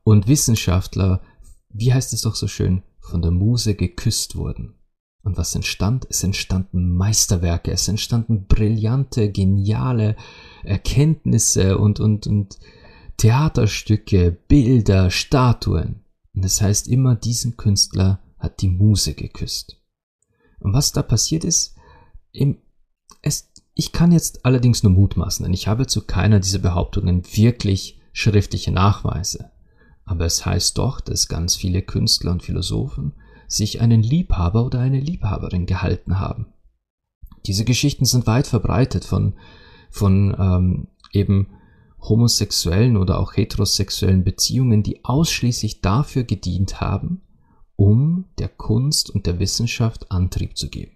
und 0.02 0.26
Wissenschaftler, 0.26 1.22
wie 1.68 1.94
heißt 1.94 2.12
es 2.14 2.22
doch 2.22 2.34
so 2.34 2.48
schön, 2.48 2.82
von 2.98 3.22
der 3.22 3.30
Muse 3.30 3.76
geküsst 3.76 4.34
wurden. 4.34 4.74
Und 5.22 5.36
was 5.36 5.54
entstand? 5.54 6.08
Es 6.10 6.24
entstanden 6.24 6.96
Meisterwerke, 6.96 7.70
es 7.70 7.86
entstanden 7.86 8.46
brillante, 8.46 9.30
geniale 9.30 10.16
Erkenntnisse 10.64 11.78
und, 11.78 12.00
und, 12.00 12.26
und 12.26 12.58
Theaterstücke, 13.18 14.36
Bilder, 14.48 15.12
Statuen. 15.12 16.03
Und 16.34 16.44
das 16.44 16.60
heißt 16.60 16.88
immer, 16.88 17.14
diesen 17.14 17.56
Künstler 17.56 18.20
hat 18.38 18.60
die 18.60 18.68
Muse 18.68 19.14
geküsst. 19.14 19.80
Und 20.58 20.72
was 20.72 20.92
da 20.92 21.02
passiert 21.02 21.44
ist, 21.44 21.76
im, 22.32 22.58
es, 23.22 23.52
ich 23.74 23.92
kann 23.92 24.12
jetzt 24.12 24.44
allerdings 24.44 24.82
nur 24.82 24.92
mutmaßen, 24.92 25.44
denn 25.44 25.54
ich 25.54 25.68
habe 25.68 25.86
zu 25.86 26.06
keiner 26.06 26.40
dieser 26.40 26.58
Behauptungen 26.58 27.24
wirklich 27.34 28.00
schriftliche 28.12 28.72
Nachweise. 28.72 29.50
Aber 30.04 30.26
es 30.26 30.44
heißt 30.44 30.76
doch, 30.78 31.00
dass 31.00 31.28
ganz 31.28 31.56
viele 31.56 31.82
Künstler 31.82 32.32
und 32.32 32.42
Philosophen 32.42 33.14
sich 33.46 33.80
einen 33.80 34.02
Liebhaber 34.02 34.64
oder 34.64 34.80
eine 34.80 35.00
Liebhaberin 35.00 35.66
gehalten 35.66 36.18
haben. 36.18 36.46
Diese 37.46 37.64
Geschichten 37.64 38.04
sind 38.04 38.26
weit 38.26 38.46
verbreitet 38.46 39.04
von, 39.04 39.34
von 39.90 40.34
ähm, 40.38 40.88
eben 41.12 41.48
homosexuellen 42.08 42.96
oder 42.96 43.18
auch 43.18 43.36
heterosexuellen 43.36 44.24
Beziehungen, 44.24 44.82
die 44.82 45.04
ausschließlich 45.04 45.80
dafür 45.80 46.24
gedient 46.24 46.80
haben, 46.80 47.22
um 47.76 48.26
der 48.38 48.48
Kunst 48.48 49.10
und 49.10 49.26
der 49.26 49.38
Wissenschaft 49.38 50.10
Antrieb 50.10 50.56
zu 50.56 50.68
geben. 50.68 50.92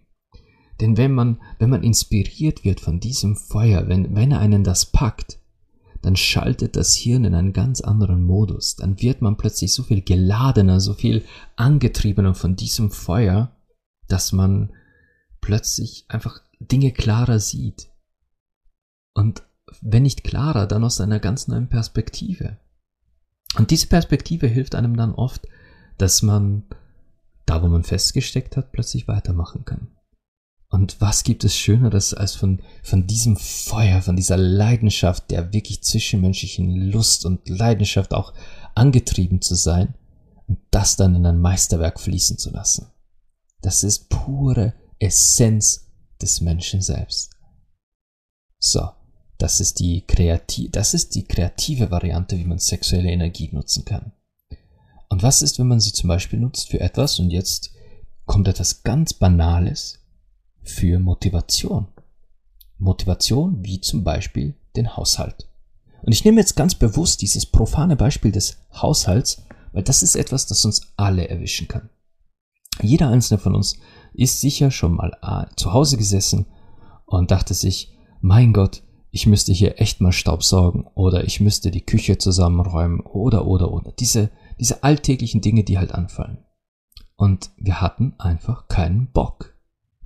Denn 0.81 0.97
wenn 0.97 1.13
man, 1.13 1.41
wenn 1.59 1.71
man 1.71 1.83
inspiriert 1.83 2.65
wird 2.65 2.81
von 2.81 3.01
diesem 3.01 3.37
Feuer, 3.37 3.89
wenn, 3.89 4.15
wenn 4.15 4.31
er 4.31 4.39
einen 4.39 4.63
das 4.63 4.87
packt, 4.87 5.41
dann 6.03 6.15
schaltet 6.15 6.77
das 6.77 6.95
Hirn 6.95 7.25
in 7.25 7.35
einen 7.35 7.53
ganz 7.53 7.81
anderen 7.81 8.23
Modus. 8.23 8.77
Dann 8.77 9.01
wird 9.01 9.21
man 9.21 9.37
plötzlich 9.37 9.73
so 9.73 9.83
viel 9.83 10.03
geladener, 10.03 10.79
so 10.79 10.95
viel 10.95 11.25
angetriebener 11.57 12.35
von 12.35 12.55
diesem 12.55 12.93
Feuer, 12.93 13.57
dass 14.07 14.33
man 14.33 14.73
plötzlich 15.41 16.05
einfach 16.09 16.41
Dinge 16.61 16.93
klarer 16.93 17.41
sieht. 17.41 17.89
Und 19.15 19.43
wenn 19.81 20.03
nicht 20.03 20.25
klarer, 20.25 20.67
dann 20.67 20.85
aus 20.85 21.01
einer 21.01 21.21
ganz 21.21 21.49
neuen 21.49 21.69
Perspektive. 21.69 22.59
Und 23.57 23.71
diese 23.71 23.87
Perspektive 23.87 24.47
hilft 24.47 24.75
einem 24.75 24.97
dann 24.97 25.15
oft, 25.15 25.47
dass 25.97 26.23
man 26.23 26.65
da, 27.47 27.63
wo 27.63 27.69
man 27.69 27.83
festgesteckt 27.83 28.57
hat, 28.57 28.73
plötzlich 28.73 29.09
weitermachen 29.09 29.65
kann. 29.65 29.89
Und 30.71 31.01
was 31.01 31.25
gibt 31.25 31.45
es 31.45 31.57
Schöneres 31.57 32.13
als 32.13 32.35
von, 32.35 32.63
von 32.83 33.07
diesem 33.07 33.37
Feuer, 33.37 34.03
von 34.03 34.17
dieser 34.17 34.37
Leidenschaft, 34.37 35.31
der 35.31 35.53
wirklich 35.53 35.83
zwischenmenschlichen 35.83 36.91
Lust 36.91 37.25
und 37.25 37.49
Leidenschaft 37.49 38.13
auch 38.13 38.35
angetrieben 38.75 39.41
zu 39.41 39.55
sein 39.55 39.95
und 40.47 40.59
das 40.71 40.97
dann 40.97 41.15
in 41.15 41.25
ein 41.25 41.41
Meisterwerk 41.41 41.99
fließen 41.99 42.37
zu 42.37 42.51
lassen. 42.51 42.91
Das 43.63 43.83
ist 43.83 44.11
pure 44.11 44.75
Essenz 44.99 45.91
des 46.21 46.43
Menschen 46.43 46.83
selbst. 46.83 47.31
So, 48.59 48.91
das 49.39 49.61
ist 49.61 49.79
die 49.79 50.05
kreativ, 50.07 50.73
das 50.73 50.95
ist 50.95 51.15
die 51.15 51.25
kreative 51.25 51.91
Variante, 51.91 52.37
wie 52.37 52.45
man 52.45 52.59
sexuelle 52.59 53.11
Energie 53.11 53.51
nutzen 53.53 53.85
kann. 53.85 54.13
Und 55.09 55.23
was 55.23 55.43
ist, 55.43 55.59
wenn 55.59 55.69
man 55.69 55.81
sie 55.81 55.93
zum 55.93 56.09
Beispiel 56.09 56.39
nutzt 56.39 56.69
für 56.69 56.81
etwas 56.81 57.19
und 57.19 57.31
jetzt 57.31 57.71
kommt 58.27 58.49
etwas 58.49 58.83
ganz 58.83 59.15
Banales 59.15 60.01
für 60.63 60.99
Motivation? 60.99 61.87
Motivation 62.79 63.65
wie 63.65 63.81
zum 63.81 64.05
Beispiel 64.05 64.55
den 64.77 64.97
Haushalt. 64.97 65.49
Und 66.03 66.13
ich 66.13 66.25
nehme 66.25 66.41
jetzt 66.41 66.57
ganz 66.57 66.75
bewusst 66.75 67.23
dieses 67.23 67.47
profane 67.47 67.97
Beispiel 67.97 68.33
des 68.33 68.59
Haushalts, 68.73 69.45
weil 69.73 69.83
das 69.83 70.03
ist 70.03 70.17
etwas, 70.17 70.47
das 70.47 70.65
uns 70.65 70.83
alle 70.97 71.29
erwischen 71.29 71.69
kann. 71.69 71.91
Jeder 72.81 73.09
einzelne 73.09 73.39
von 73.39 73.55
uns 73.55 73.77
ist 74.13 74.41
sicher 74.41 74.71
schon 74.71 74.95
mal 74.95 75.17
äh, 75.23 75.47
zu 75.57 75.73
Hause 75.73 75.97
gesessen 75.97 76.47
und 77.07 77.31
dachte 77.31 77.55
sich, 77.55 77.97
mein 78.21 78.53
Gott, 78.53 78.83
ich 79.11 79.27
müsste 79.27 79.53
hier 79.53 79.81
echt 79.81 80.01
mal 80.01 80.13
Staubsaugen 80.13 80.87
oder 80.95 81.25
ich 81.25 81.41
müsste 81.41 81.71
die 81.71 81.85
Küche 81.85 82.19
zusammenräumen 82.19 83.01
oder 83.01 83.47
oder 83.47 83.73
oder. 83.73 83.93
Diese, 83.93 84.31
diese 84.61 84.83
alltäglichen 84.85 85.41
Dinge, 85.41 85.65
die 85.65 85.79
halt 85.79 85.93
anfallen. 85.93 86.45
Und 87.17 87.51
wir 87.57 87.81
hatten 87.81 88.15
einfach 88.19 88.69
keinen 88.69 89.11
Bock, 89.11 89.57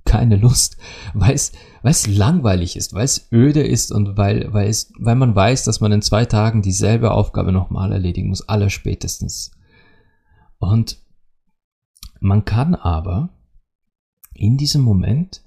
keine 0.05 0.35
Lust, 0.35 0.77
weil 1.13 1.33
es, 1.33 1.51
weil 1.81 1.91
es 1.91 2.07
langweilig 2.07 2.75
ist, 2.75 2.93
weil 2.93 3.05
es 3.05 3.31
öde 3.31 3.61
ist 3.61 3.91
und 3.91 4.17
weil, 4.17 4.51
weil, 4.53 4.67
es, 4.67 4.91
weil 4.99 5.15
man 5.15 5.35
weiß, 5.35 5.65
dass 5.65 5.81
man 5.81 5.91
in 5.91 6.01
zwei 6.01 6.25
Tagen 6.25 6.61
dieselbe 6.61 7.11
Aufgabe 7.11 7.51
nochmal 7.51 7.91
erledigen 7.91 8.29
muss, 8.29 8.47
aller 8.47 8.69
spätestens. 8.69 9.51
Und 10.59 10.97
man 12.19 12.45
kann 12.45 12.73
aber 12.73 13.29
in 14.33 14.57
diesem 14.57 14.81
Moment 14.81 15.43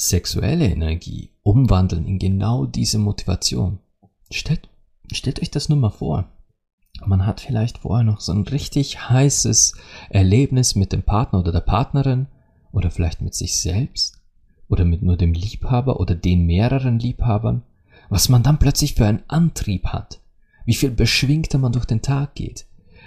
sexuelle 0.00 0.66
Energie 0.66 1.30
umwandeln 1.42 2.06
in 2.06 2.18
genau 2.18 2.64
diese 2.64 2.98
Motivation. 2.98 3.80
Stellt, 4.30 4.68
stellt 5.12 5.42
euch 5.42 5.50
das 5.50 5.68
nur 5.68 5.76
mal 5.76 5.90
vor. 5.90 6.30
Man 7.04 7.26
hat 7.26 7.40
vielleicht 7.40 7.78
vorher 7.78 8.04
noch 8.04 8.20
so 8.20 8.32
ein 8.32 8.42
richtig 8.42 9.10
heißes 9.10 9.74
Erlebnis 10.08 10.74
mit 10.74 10.92
dem 10.92 11.02
Partner 11.02 11.40
oder 11.40 11.52
der 11.52 11.60
Partnerin 11.60 12.28
oder 12.72 12.90
vielleicht 12.90 13.20
mit 13.20 13.34
sich 13.34 13.60
selbst 13.60 14.18
oder 14.68 14.86
mit 14.86 15.02
nur 15.02 15.18
dem 15.18 15.34
Liebhaber 15.34 16.00
oder 16.00 16.14
den 16.14 16.46
mehreren 16.46 16.98
Liebhabern, 16.98 17.62
was 18.08 18.30
man 18.30 18.42
dann 18.42 18.58
plötzlich 18.58 18.94
für 18.94 19.06
einen 19.06 19.22
Antrieb 19.28 19.88
hat, 19.88 20.20
wie 20.64 20.74
viel 20.74 20.90
beschwingter 20.90 21.58
man 21.58 21.72
durch 21.72 21.84
den 21.84 22.00
Tag 22.00 22.34
geht. 22.34 22.66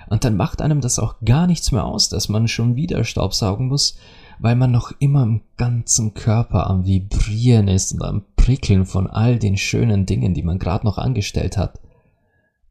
Und 0.10 0.26
dann 0.26 0.38
macht 0.38 0.62
einem 0.62 0.82
das 0.82 1.00
auch 1.00 1.16
gar 1.26 1.48
nichts 1.48 1.72
mehr 1.72 1.86
aus, 1.86 2.10
dass 2.10 2.30
man 2.30 2.48
schon 2.48 2.76
wieder 2.76 3.04
Staubsaugen 3.04 3.68
muss, 3.68 3.98
weil 4.44 4.58
man 4.58 4.72
noch 4.72 4.92
immer 5.00 5.24
im 5.24 5.42
ganzen 5.56 6.14
Körper 6.14 6.68
am 6.68 6.86
Vibrieren 6.86 7.70
ist 7.70 7.94
und 7.94 8.04
am 8.04 8.26
Prickeln 8.36 8.86
von 8.86 9.08
all 9.08 9.40
den 9.40 9.56
schönen 9.56 10.06
Dingen, 10.06 10.34
die 10.34 10.44
man 10.44 10.60
gerade 10.60 10.86
noch 10.86 10.98
angestellt 10.98 11.56
hat. 11.56 11.80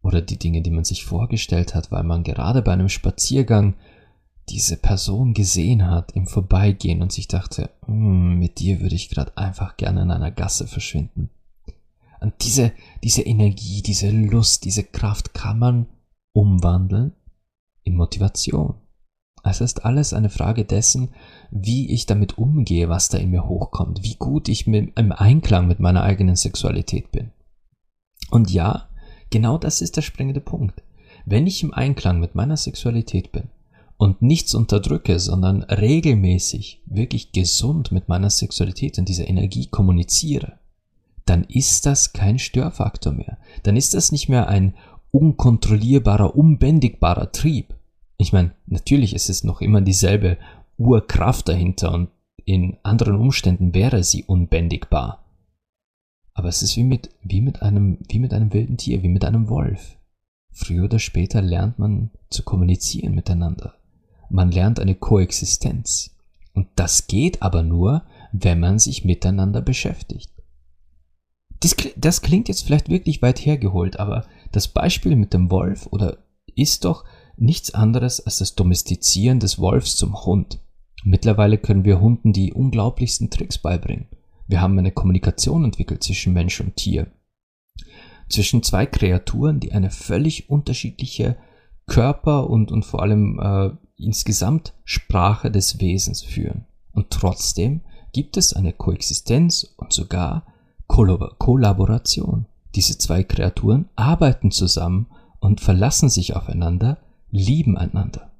Oder 0.02 0.20
die 0.20 0.38
Dinge, 0.38 0.60
die 0.60 0.70
man 0.70 0.84
sich 0.84 1.06
vorgestellt 1.06 1.74
hat, 1.74 1.90
weil 1.90 2.02
man 2.02 2.24
gerade 2.24 2.60
bei 2.60 2.74
einem 2.74 2.90
Spaziergang 2.90 3.72
diese 4.50 4.76
Person 4.76 5.32
gesehen 5.32 5.88
hat 5.88 6.12
im 6.12 6.26
Vorbeigehen 6.26 7.00
und 7.00 7.10
sich 7.10 7.26
dachte, 7.26 7.70
mm, 7.86 8.34
mit 8.38 8.58
dir 8.58 8.82
würde 8.82 8.94
ich 8.94 9.08
gerade 9.08 9.34
einfach 9.38 9.78
gerne 9.78 10.02
in 10.02 10.10
einer 10.10 10.30
Gasse 10.30 10.66
verschwinden. 10.66 11.30
Und 12.20 12.34
diese, 12.42 12.72
diese 13.02 13.22
Energie, 13.22 13.80
diese 13.80 14.10
Lust, 14.10 14.66
diese 14.66 14.84
Kraft 14.84 15.32
kann 15.32 15.58
man 15.58 15.86
umwandeln 16.34 17.12
in 17.82 17.96
Motivation. 17.96 18.74
Es 19.44 19.61
ist 19.61 19.84
alles 19.84 20.12
eine 20.12 20.30
Frage 20.30 20.64
dessen, 20.64 21.08
wie 21.50 21.90
ich 21.90 22.06
damit 22.06 22.38
umgehe, 22.38 22.88
was 22.88 23.08
da 23.08 23.18
in 23.18 23.30
mir 23.30 23.49
hochkommt, 23.49 24.02
wie 24.02 24.14
gut 24.14 24.49
ich 24.49 24.66
im 24.66 25.12
Einklang 25.12 25.66
mit 25.66 25.80
meiner 25.80 26.02
eigenen 26.04 26.37
Sexualität 26.37 27.11
bin. 27.11 27.32
Und 28.30 28.50
ja, 28.50 28.88
genau 29.30 29.58
das 29.58 29.80
ist 29.80 29.96
der 29.96 30.02
springende 30.02 30.40
Punkt. 30.40 30.82
Wenn 31.26 31.46
ich 31.46 31.62
im 31.62 31.75
Einklang 31.75 32.20
mit 32.20 32.34
meiner 32.34 32.56
Sexualität 32.56 33.32
bin 33.32 33.49
und 33.96 34.22
nichts 34.22 34.54
unterdrücke, 34.54 35.18
sondern 35.18 35.62
regelmäßig, 35.64 36.82
wirklich 36.87 37.32
gesund 37.32 37.92
mit 37.92 38.08
meiner 38.08 38.30
Sexualität 38.30 38.99
und 38.99 39.08
dieser 39.08 39.28
Energie 39.28 39.66
kommuniziere, 39.66 40.58
dann 41.26 41.44
ist 41.44 41.87
das 41.87 42.12
kein 42.12 42.38
Störfaktor 42.38 43.12
mehr. 43.12 43.38
Dann 43.64 43.76
ist 43.76 43.94
das 43.94 44.12
nicht 44.12 44.28
mehr 44.28 44.49
ein 44.49 44.75
unkontrollierbarer, 45.11 46.34
unbändigbarer 46.34 47.32
Trieb, 47.32 47.75
ich 48.22 48.32
meine, 48.32 48.52
natürlich 48.66 49.14
ist 49.14 49.28
es 49.28 49.44
noch 49.44 49.60
immer 49.60 49.80
dieselbe 49.80 50.38
Urkraft 50.78 51.48
dahinter 51.48 51.92
und 51.92 52.08
in 52.44 52.76
anderen 52.82 53.16
Umständen 53.16 53.74
wäre 53.74 54.02
sie 54.02 54.24
unbändigbar. 54.24 55.24
Aber 56.34 56.48
es 56.48 56.62
ist 56.62 56.76
wie 56.76 56.84
mit, 56.84 57.10
wie 57.22 57.40
mit 57.40 57.62
einem, 57.62 57.98
wie 58.08 58.18
mit 58.18 58.32
einem 58.32 58.52
wilden 58.52 58.78
Tier, 58.78 59.02
wie 59.02 59.08
mit 59.08 59.24
einem 59.24 59.48
Wolf. 59.48 59.96
Früher 60.50 60.84
oder 60.84 60.98
später 60.98 61.42
lernt 61.42 61.78
man 61.78 62.10
zu 62.30 62.42
kommunizieren 62.42 63.14
miteinander. 63.14 63.74
Man 64.30 64.50
lernt 64.50 64.80
eine 64.80 64.94
Koexistenz. 64.94 66.16
Und 66.54 66.68
das 66.76 67.06
geht 67.06 67.42
aber 67.42 67.62
nur, 67.62 68.04
wenn 68.32 68.60
man 68.60 68.78
sich 68.78 69.04
miteinander 69.04 69.60
beschäftigt. 69.60 70.30
Das, 71.60 71.76
das 71.96 72.22
klingt 72.22 72.48
jetzt 72.48 72.62
vielleicht 72.62 72.88
wirklich 72.88 73.22
weit 73.22 73.38
hergeholt, 73.38 73.98
aber 73.98 74.26
das 74.50 74.68
Beispiel 74.68 75.16
mit 75.16 75.32
dem 75.32 75.50
Wolf 75.50 75.86
oder 75.90 76.18
ist 76.54 76.84
doch, 76.84 77.04
nichts 77.42 77.75
anderes 77.75 78.25
als 78.25 78.38
das 78.38 78.54
Domestizieren 78.54 79.40
des 79.40 79.58
Wolfs 79.58 79.96
zum 79.96 80.25
Hund. 80.25 80.61
Mittlerweile 81.04 81.58
können 81.58 81.84
wir 81.84 82.00
Hunden 82.00 82.32
die 82.32 82.52
unglaublichsten 82.52 83.30
Tricks 83.30 83.58
beibringen. 83.58 84.06
Wir 84.46 84.61
haben 84.61 84.78
eine 84.78 84.92
Kommunikation 84.92 85.64
entwickelt 85.64 86.02
zwischen 86.02 86.32
Mensch 86.32 86.61
und 86.61 86.76
Tier. 86.76 87.08
Zwischen 88.28 88.62
zwei 88.62 88.87
Kreaturen, 88.87 89.61
die 89.61 89.72
eine 89.72 89.90
völlig 89.90 90.49
unterschiedliche 90.49 91.37
Körper 91.87 92.49
und, 92.49 92.70
und 92.70 92.84
vor 92.84 93.02
allem 93.02 93.40
äh, 93.40 93.70
insgesamt 93.96 94.72
Sprache 94.84 95.50
des 95.50 95.80
Wesens 95.80 96.22
führen. 96.22 96.66
Und 96.92 97.11
trotzdem 97.11 97.82
gibt 98.12 98.37
es 98.37 98.52
eine 98.52 98.72
Koexistenz 98.72 99.75
und 99.76 99.92
sogar 99.92 100.46
Kollaboration. 100.87 102.46
Diese 102.74 102.98
zwei 102.98 103.24
Kreaturen 103.24 103.88
arbeiten 103.96 104.50
zusammen 104.50 105.09
und 105.40 105.61
verlassen 105.61 106.09
sich 106.09 106.37
aufeinander, 106.37 106.98
lieben 107.33 107.77
einander. 107.77 108.31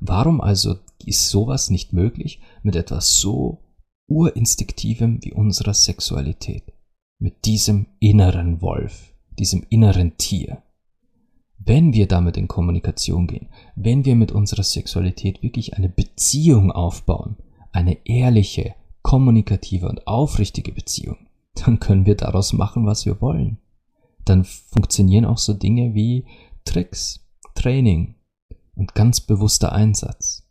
Warum 0.00 0.40
also 0.40 0.76
ist 1.04 1.28
sowas 1.28 1.70
nicht 1.70 1.92
möglich 1.92 2.40
mit 2.62 2.74
etwas 2.74 3.18
so 3.18 3.62
urinstinktivem 4.08 5.22
wie 5.22 5.32
unserer 5.32 5.74
Sexualität? 5.74 6.64
Mit 7.20 7.44
diesem 7.44 7.86
inneren 8.00 8.60
Wolf, 8.62 9.14
diesem 9.38 9.64
inneren 9.68 10.16
Tier. 10.18 10.62
Wenn 11.58 11.92
wir 11.92 12.06
damit 12.06 12.36
in 12.36 12.48
Kommunikation 12.48 13.26
gehen, 13.26 13.48
wenn 13.74 14.04
wir 14.04 14.16
mit 14.16 14.32
unserer 14.32 14.62
Sexualität 14.62 15.42
wirklich 15.42 15.76
eine 15.76 15.88
Beziehung 15.88 16.72
aufbauen, 16.72 17.36
eine 17.72 18.06
ehrliche, 18.06 18.74
kommunikative 19.02 19.88
und 19.88 20.06
aufrichtige 20.06 20.72
Beziehung, 20.72 21.18
dann 21.54 21.80
können 21.80 22.06
wir 22.06 22.14
daraus 22.14 22.52
machen, 22.52 22.86
was 22.86 23.04
wir 23.04 23.20
wollen. 23.20 23.58
Dann 24.24 24.44
funktionieren 24.44 25.24
auch 25.24 25.38
so 25.38 25.52
Dinge 25.54 25.94
wie 25.94 26.24
Tricks, 26.64 27.27
Training 27.58 28.14
und 28.76 28.94
ganz 28.94 29.20
bewusster 29.20 29.72
Einsatz. 29.72 30.48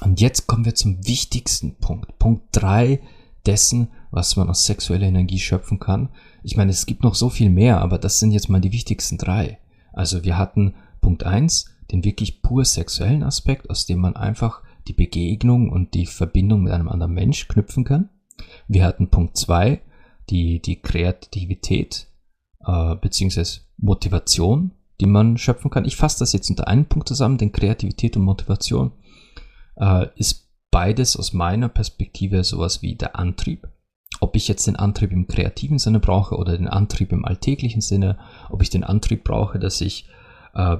Und 0.00 0.20
jetzt 0.20 0.46
kommen 0.46 0.64
wir 0.64 0.74
zum 0.74 1.06
wichtigsten 1.06 1.76
Punkt. 1.76 2.18
Punkt 2.18 2.44
drei 2.52 3.00
dessen, 3.44 3.88
was 4.10 4.36
man 4.36 4.48
aus 4.48 4.64
sexueller 4.64 5.06
Energie 5.06 5.38
schöpfen 5.38 5.78
kann. 5.78 6.08
Ich 6.42 6.56
meine, 6.56 6.70
es 6.70 6.86
gibt 6.86 7.02
noch 7.02 7.14
so 7.14 7.28
viel 7.28 7.50
mehr, 7.50 7.80
aber 7.80 7.98
das 7.98 8.18
sind 8.18 8.32
jetzt 8.32 8.48
mal 8.48 8.60
die 8.60 8.72
wichtigsten 8.72 9.18
drei. 9.18 9.58
Also 9.92 10.24
wir 10.24 10.38
hatten 10.38 10.74
Punkt 11.00 11.24
eins 11.24 11.70
den 11.92 12.04
wirklich 12.04 12.42
pur 12.42 12.64
sexuellen 12.64 13.22
Aspekt, 13.22 13.70
aus 13.70 13.86
dem 13.86 14.00
man 14.00 14.16
einfach 14.16 14.62
die 14.88 14.94
Begegnung 14.94 15.70
und 15.70 15.94
die 15.94 16.06
Verbindung 16.06 16.62
mit 16.62 16.72
einem 16.72 16.88
anderen 16.88 17.14
Mensch 17.14 17.46
knüpfen 17.48 17.84
kann. 17.84 18.08
Wir 18.66 18.84
hatten 18.84 19.10
Punkt 19.10 19.36
zwei 19.36 19.82
die, 20.30 20.60
die 20.60 20.80
Kreativität 20.80 22.08
äh, 22.64 22.96
beziehungsweise 22.96 23.60
Motivation, 23.76 24.72
die 25.00 25.06
man 25.06 25.38
schöpfen 25.38 25.70
kann. 25.70 25.84
Ich 25.84 25.96
fasse 25.96 26.18
das 26.18 26.32
jetzt 26.32 26.50
unter 26.50 26.68
einen 26.68 26.86
Punkt 26.86 27.08
zusammen, 27.08 27.38
denn 27.38 27.52
Kreativität 27.52 28.16
und 28.16 28.22
Motivation 28.22 28.92
äh, 29.76 30.06
ist 30.16 30.48
beides 30.70 31.16
aus 31.16 31.32
meiner 31.32 31.68
Perspektive 31.68 32.44
sowas 32.44 32.82
wie 32.82 32.94
der 32.94 33.18
Antrieb. 33.18 33.68
Ob 34.20 34.36
ich 34.36 34.48
jetzt 34.48 34.66
den 34.66 34.76
Antrieb 34.76 35.12
im 35.12 35.26
kreativen 35.26 35.78
Sinne 35.78 36.00
brauche 36.00 36.36
oder 36.36 36.56
den 36.56 36.68
Antrieb 36.68 37.12
im 37.12 37.24
alltäglichen 37.24 37.82
Sinne, 37.82 38.18
ob 38.50 38.62
ich 38.62 38.70
den 38.70 38.84
Antrieb 38.84 39.24
brauche, 39.24 39.58
dass 39.58 39.80
ich 39.80 40.08
äh, 40.54 40.78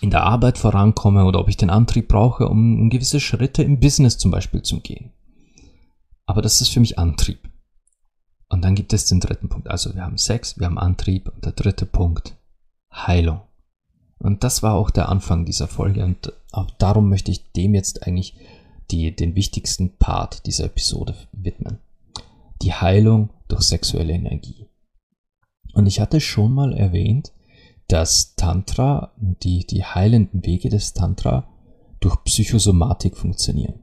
in 0.00 0.10
der 0.10 0.24
Arbeit 0.24 0.58
vorankomme 0.58 1.24
oder 1.24 1.40
ob 1.40 1.48
ich 1.48 1.56
den 1.56 1.70
Antrieb 1.70 2.08
brauche, 2.08 2.48
um, 2.48 2.80
um 2.80 2.90
gewisse 2.90 3.20
Schritte 3.20 3.62
im 3.62 3.80
Business 3.80 4.18
zum 4.18 4.30
Beispiel 4.30 4.62
zu 4.62 4.80
gehen. 4.80 5.12
Aber 6.26 6.42
das 6.42 6.60
ist 6.60 6.68
für 6.68 6.80
mich 6.80 6.98
Antrieb. 6.98 7.48
Und 8.48 8.62
dann 8.62 8.74
gibt 8.74 8.92
es 8.92 9.06
den 9.06 9.20
dritten 9.20 9.48
Punkt. 9.48 9.68
Also 9.68 9.94
wir 9.94 10.02
haben 10.02 10.18
Sex, 10.18 10.58
wir 10.58 10.66
haben 10.66 10.78
Antrieb 10.78 11.28
und 11.34 11.44
der 11.44 11.52
dritte 11.52 11.86
Punkt 11.86 12.37
Heilung. 12.92 13.40
Und 14.18 14.44
das 14.44 14.62
war 14.62 14.74
auch 14.74 14.90
der 14.90 15.08
Anfang 15.08 15.44
dieser 15.44 15.68
Folge 15.68 16.04
und 16.04 16.32
darum 16.78 17.08
möchte 17.08 17.30
ich 17.30 17.52
dem 17.52 17.74
jetzt 17.74 18.06
eigentlich 18.06 18.34
die, 18.90 19.14
den 19.14 19.34
wichtigsten 19.34 19.96
Part 19.96 20.46
dieser 20.46 20.64
Episode 20.64 21.14
widmen. 21.32 21.78
Die 22.62 22.72
Heilung 22.72 23.30
durch 23.46 23.62
sexuelle 23.62 24.14
Energie. 24.14 24.66
Und 25.74 25.86
ich 25.86 26.00
hatte 26.00 26.20
schon 26.20 26.52
mal 26.52 26.72
erwähnt, 26.72 27.32
dass 27.86 28.34
Tantra, 28.34 29.12
die, 29.16 29.66
die 29.66 29.84
heilenden 29.84 30.44
Wege 30.44 30.68
des 30.68 30.92
Tantra 30.92 31.48
durch 32.00 32.22
Psychosomatik 32.24 33.16
funktionieren. 33.16 33.80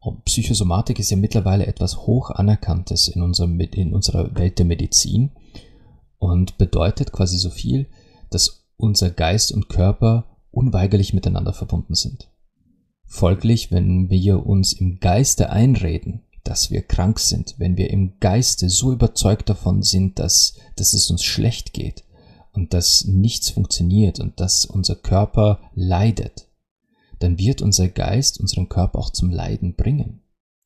Und 0.00 0.24
Psychosomatik 0.24 0.98
ist 0.98 1.10
ja 1.10 1.16
mittlerweile 1.16 1.66
etwas 1.66 1.98
hoch 2.06 2.30
anerkanntes 2.30 3.08
in, 3.08 3.22
unserem, 3.22 3.58
in 3.60 3.94
unserer 3.94 4.34
Welt 4.34 4.58
der 4.58 4.66
Medizin 4.66 5.30
und 6.18 6.58
bedeutet 6.58 7.12
quasi 7.12 7.38
so 7.38 7.50
viel, 7.50 7.86
dass 8.34 8.64
unser 8.76 9.10
Geist 9.10 9.52
und 9.52 9.68
Körper 9.68 10.36
unweigerlich 10.50 11.14
miteinander 11.14 11.52
verbunden 11.52 11.94
sind. 11.94 12.30
Folglich, 13.06 13.70
wenn 13.70 14.10
wir 14.10 14.46
uns 14.46 14.72
im 14.72 14.98
Geiste 14.98 15.50
einreden, 15.50 16.22
dass 16.44 16.70
wir 16.70 16.82
krank 16.82 17.20
sind, 17.20 17.54
wenn 17.58 17.76
wir 17.76 17.90
im 17.90 18.18
Geiste 18.18 18.68
so 18.68 18.92
überzeugt 18.92 19.48
davon 19.48 19.82
sind, 19.82 20.18
dass, 20.18 20.54
dass 20.76 20.92
es 20.92 21.10
uns 21.10 21.22
schlecht 21.22 21.72
geht 21.72 22.04
und 22.52 22.74
dass 22.74 23.04
nichts 23.04 23.50
funktioniert 23.50 24.18
und 24.18 24.40
dass 24.40 24.64
unser 24.64 24.96
Körper 24.96 25.60
leidet, 25.74 26.48
dann 27.20 27.38
wird 27.38 27.62
unser 27.62 27.88
Geist 27.88 28.40
unseren 28.40 28.68
Körper 28.68 28.98
auch 28.98 29.10
zum 29.10 29.30
Leiden 29.30 29.76
bringen. 29.76 30.22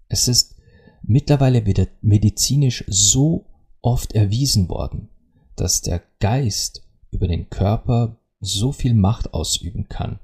Es 0.08 0.28
ist 0.28 0.56
mittlerweile 1.02 1.66
wieder 1.66 1.86
medizinisch 2.00 2.84
so 2.88 3.46
oft 3.82 4.12
erwiesen 4.12 4.68
worden, 4.68 5.10
dass 5.56 5.82
der 5.82 6.02
Geist 6.20 6.85
über 7.16 7.28
den 7.28 7.48
Körper 7.48 8.18
so 8.40 8.72
viel 8.72 8.92
Macht 8.92 9.32
ausüben 9.32 9.88
kann, 9.88 10.20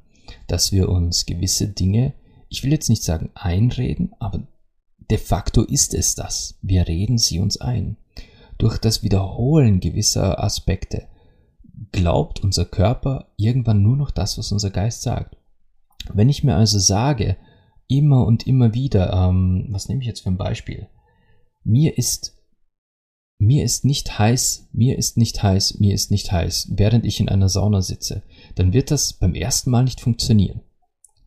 dass 0.46 0.72
wir 0.72 0.90
uns 0.90 1.24
gewisse 1.24 1.68
Dinge, 1.68 2.12
ich 2.48 2.62
will 2.62 2.70
jetzt 2.70 2.90
nicht 2.90 3.02
sagen 3.02 3.30
einreden, 3.34 4.12
aber 4.20 4.46
de 5.10 5.16
facto 5.16 5.62
ist 5.62 5.94
es 5.94 6.14
das. 6.14 6.58
Wir 6.60 6.86
reden 6.86 7.16
sie 7.16 7.38
uns 7.38 7.60
ein. 7.60 7.96
Durch 8.58 8.78
das 8.78 9.02
Wiederholen 9.02 9.80
gewisser 9.80 10.42
Aspekte 10.44 11.08
glaubt 11.92 12.40
unser 12.44 12.66
Körper 12.66 13.32
irgendwann 13.36 13.82
nur 13.82 13.96
noch 13.96 14.10
das, 14.10 14.36
was 14.36 14.52
unser 14.52 14.70
Geist 14.70 15.02
sagt. 15.02 15.36
Wenn 16.12 16.28
ich 16.28 16.44
mir 16.44 16.56
also 16.56 16.78
sage, 16.78 17.38
immer 17.88 18.26
und 18.26 18.46
immer 18.46 18.74
wieder, 18.74 19.12
ähm, 19.12 19.66
was 19.70 19.88
nehme 19.88 20.02
ich 20.02 20.06
jetzt 20.06 20.20
für 20.20 20.30
ein 20.30 20.36
Beispiel? 20.36 20.88
Mir 21.64 21.96
ist, 21.96 22.36
mir 23.42 23.64
ist 23.64 23.84
nicht 23.84 24.20
heiß, 24.20 24.68
mir 24.72 24.96
ist 24.96 25.16
nicht 25.16 25.42
heiß, 25.42 25.80
mir 25.80 25.94
ist 25.94 26.12
nicht 26.12 26.30
heiß, 26.30 26.68
während 26.76 27.04
ich 27.04 27.18
in 27.18 27.28
einer 27.28 27.48
Sauna 27.48 27.82
sitze, 27.82 28.22
dann 28.54 28.72
wird 28.72 28.92
das 28.92 29.14
beim 29.14 29.34
ersten 29.34 29.70
Mal 29.70 29.82
nicht 29.82 30.00
funktionieren. 30.00 30.60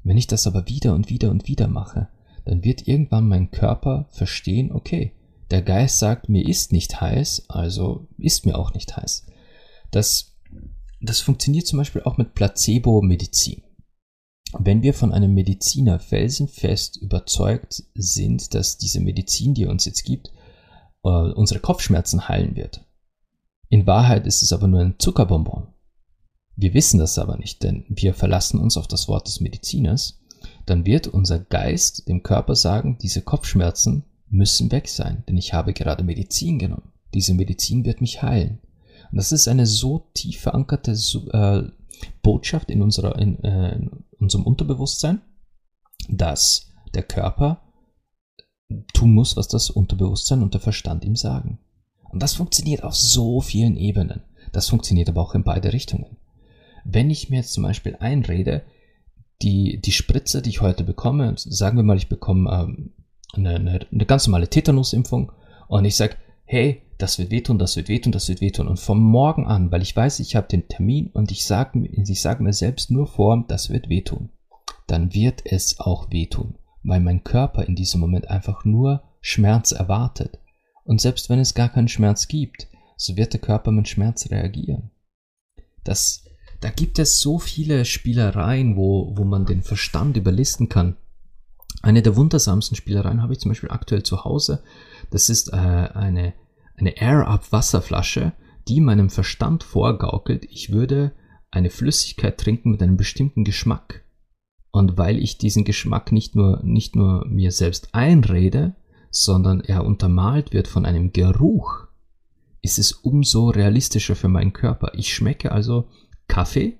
Wenn 0.04 0.18
ich 0.18 0.28
das 0.28 0.48
aber 0.48 0.68
wieder 0.70 0.94
und 0.96 1.10
wieder 1.10 1.30
und 1.30 1.48
wieder 1.48 1.68
mache, 1.68 2.08
dann 2.46 2.64
wird 2.64 2.88
irgendwann 2.88 3.28
mein 3.28 3.52
Körper 3.52 4.08
verstehen, 4.12 4.72
okay, 4.72 5.12
der 5.52 5.62
Geist 5.62 6.00
sagt, 6.00 6.30
mir 6.30 6.48
ist 6.48 6.72
nicht 6.72 7.02
heiß, 7.02 7.50
also 7.50 8.08
ist 8.18 8.46
mir 8.46 8.58
auch 8.58 8.74
nicht 8.74 8.96
heiß. 8.96 9.26
Das, 9.92 10.38
das 11.02 11.20
funktioniert 11.20 11.68
zum 11.68 11.78
Beispiel 11.78 12.04
auch 12.04 12.18
mit 12.18 12.34
Placebo-Medizin. 12.34 13.62
Wenn 14.58 14.84
wir 14.84 14.94
von 14.94 15.12
einem 15.12 15.34
Mediziner 15.34 16.00
felsenfest 16.00 16.96
überzeugt 16.96 17.84
sind, 17.94 18.54
dass 18.54 18.78
diese 18.78 19.02
Medizin, 19.02 19.54
die 19.54 19.64
er 19.64 19.72
uns 19.72 19.84
jetzt 19.84 20.06
gibt, 20.06 20.32
äh, 21.06 21.32
unsere 21.34 21.60
Kopfschmerzen 21.60 22.28
heilen 22.28 22.56
wird. 22.56 22.84
In 23.70 23.88
Wahrheit 23.88 24.28
ist 24.28 24.42
es 24.42 24.52
aber 24.52 24.68
nur 24.68 24.82
ein 24.82 24.96
Zuckerbonbon. 25.00 25.68
Wir 26.56 26.74
wissen 26.74 27.00
das 27.00 27.20
aber 27.20 27.38
nicht, 27.38 27.64
denn 27.64 27.86
wir 27.90 28.14
verlassen 28.14 28.60
uns 28.60 28.78
auf 28.78 28.88
das 28.88 29.08
Wort 29.08 29.28
des 29.28 29.42
Mediziners. 29.42 30.22
Dann 30.66 30.86
wird 30.86 31.08
unser 31.08 31.40
Geist 31.40 32.08
dem 32.08 32.24
Körper 32.24 32.56
sagen, 32.56 32.98
diese 33.02 33.22
Kopfschmerzen 33.22 34.06
müssen 34.30 34.72
weg 34.72 34.88
sein, 34.88 35.24
denn 35.28 35.38
ich 35.38 35.54
habe 35.54 35.74
gerade 35.74 36.04
Medizin 36.04 36.60
genommen. 36.60 36.92
Diese 37.14 37.34
Medizin 37.34 37.86
wird 37.86 38.02
mich 38.02 38.22
heilen. 38.22 38.60
Und 39.12 39.18
das 39.18 39.32
ist 39.32 39.48
eine 39.48 39.66
so 39.66 40.10
tief 40.14 40.40
verankerte 40.40 40.92
äh, 40.92 41.64
Botschaft 42.22 42.70
in, 42.72 42.82
unserer, 42.82 43.18
in, 43.20 43.44
äh, 43.44 43.76
in 43.76 44.04
unserem 44.20 44.46
Unterbewusstsein, 44.46 45.22
dass 46.10 46.72
der 46.94 47.04
Körper 47.04 47.65
tun 48.94 49.14
muss, 49.14 49.38
was 49.38 49.48
das 49.48 49.70
Unterbewusstsein 49.70 50.42
und 50.42 50.54
der 50.54 50.62
Verstand 50.62 51.06
ihm 51.06 51.16
sagen. 51.16 51.60
Und 52.04 52.24
das 52.24 52.34
funktioniert 52.34 52.84
auf 52.84 52.96
so 52.96 53.42
vielen 53.42 53.78
Ebenen. 53.78 54.22
Das 54.52 54.70
funktioniert 54.70 55.10
aber 55.10 55.22
auch 55.22 55.36
in 55.36 55.44
beide 55.44 55.74
Richtungen. 55.74 56.18
Wenn 56.84 57.10
ich 57.10 57.30
mir 57.30 57.38
jetzt 57.38 57.54
zum 57.54 57.64
Beispiel 57.64 57.98
einrede, 58.00 58.64
die, 59.42 59.82
die 59.82 59.92
Spritze, 59.92 60.42
die 60.42 60.50
ich 60.50 60.62
heute 60.62 60.84
bekomme, 60.84 61.34
sagen 61.38 61.78
wir 61.78 61.84
mal, 61.84 61.98
ich 61.98 62.10
bekomme 62.10 62.50
ähm, 62.50 62.94
eine, 63.34 63.56
eine, 63.56 63.88
eine 63.92 64.06
ganz 64.06 64.28
normale 64.28 64.50
Tetanusimpfung 64.50 65.32
und 65.68 65.86
ich 65.86 65.96
sage, 65.96 66.16
hey, 66.46 66.84
das 66.98 67.20
wird 67.20 67.32
wehtun, 67.32 67.60
das 67.60 67.76
wird 67.76 67.90
wehtun, 67.90 68.12
das 68.12 68.30
wird 68.30 68.40
wehtun. 68.40 68.68
Und 68.68 68.80
vom 68.80 69.00
Morgen 69.00 69.46
an, 69.46 69.72
weil 69.72 69.82
ich 69.82 69.96
weiß, 69.96 70.20
ich 70.20 70.36
habe 70.36 70.48
den 70.48 70.68
Termin 70.68 71.08
und 71.08 71.32
ich 71.32 71.46
sage 71.46 71.86
ich 71.86 72.22
sag 72.22 72.40
mir 72.40 72.54
selbst 72.54 72.92
nur 72.92 73.08
vor, 73.08 73.44
das 73.48 73.70
wird 73.70 73.90
wehtun, 73.90 74.30
dann 74.88 75.14
wird 75.14 75.42
es 75.46 75.80
auch 75.80 76.12
wehtun, 76.12 76.56
weil 76.86 77.00
mein 77.00 77.24
Körper 77.24 77.64
in 77.64 77.76
diesem 77.76 78.00
Moment 78.00 78.30
einfach 78.30 78.64
nur 78.64 79.04
Schmerz 79.22 79.72
erwartet. 79.72 80.40
Und 80.84 81.02
selbst 81.02 81.30
wenn 81.30 81.40
es 81.40 81.56
gar 81.56 81.70
keinen 81.70 81.88
Schmerz 81.88 82.28
gibt, 82.28 82.68
so 82.96 83.18
wird 83.18 83.34
der 83.34 83.42
Körper 83.42 83.72
mit 83.72 83.88
Schmerz 83.88 84.30
reagieren. 84.30 84.92
Das, 85.84 86.26
da 86.62 86.70
gibt 86.70 87.00
es 87.00 87.20
so 87.20 87.40
viele 87.40 87.86
Spielereien, 87.86 88.78
wo, 88.78 89.18
wo 89.18 89.24
man 89.24 89.46
den 89.46 89.64
Verstand 89.64 90.16
überlisten 90.16 90.70
kann. 90.70 90.96
Eine 91.82 92.02
der 92.02 92.16
wundersamsten 92.16 92.76
Spielereien 92.76 93.22
habe 93.22 93.34
ich 93.34 93.40
zum 93.40 93.50
Beispiel 93.50 93.72
aktuell 93.72 94.04
zu 94.04 94.24
Hause. 94.24 94.64
Das 95.10 95.30
ist 95.30 95.54
äh, 95.54 95.56
eine, 95.56 96.34
eine 96.78 96.98
Air-Up-Wasserflasche, 96.98 98.34
die 98.68 98.82
meinem 98.82 99.10
Verstand 99.10 99.64
vorgaukelt, 99.64 100.46
ich 100.46 100.72
würde 100.72 101.12
eine 101.52 101.70
Flüssigkeit 101.70 102.38
trinken 102.40 102.72
mit 102.72 102.82
einem 102.82 102.98
bestimmten 102.98 103.44
Geschmack. 103.44 104.05
Und 104.76 104.98
weil 104.98 105.20
ich 105.20 105.38
diesen 105.38 105.64
Geschmack 105.64 106.12
nicht 106.12 106.36
nur, 106.36 106.60
nicht 106.62 106.98
nur 106.98 107.26
mir 107.28 107.54
selbst 107.54 107.96
einrede, 107.96 108.76
sondern 109.10 109.62
er 109.62 109.86
untermalt 109.86 110.52
wird 110.52 110.68
von 110.68 110.86
einem 110.86 111.14
Geruch, 111.14 111.88
ist 112.62 112.78
es 112.78 112.92
umso 112.92 113.48
realistischer 113.48 114.18
für 114.18 114.28
meinen 114.28 114.52
Körper. 114.52 114.92
Ich 114.94 115.14
schmecke 115.14 115.54
also 115.54 115.88
Kaffee, 116.28 116.78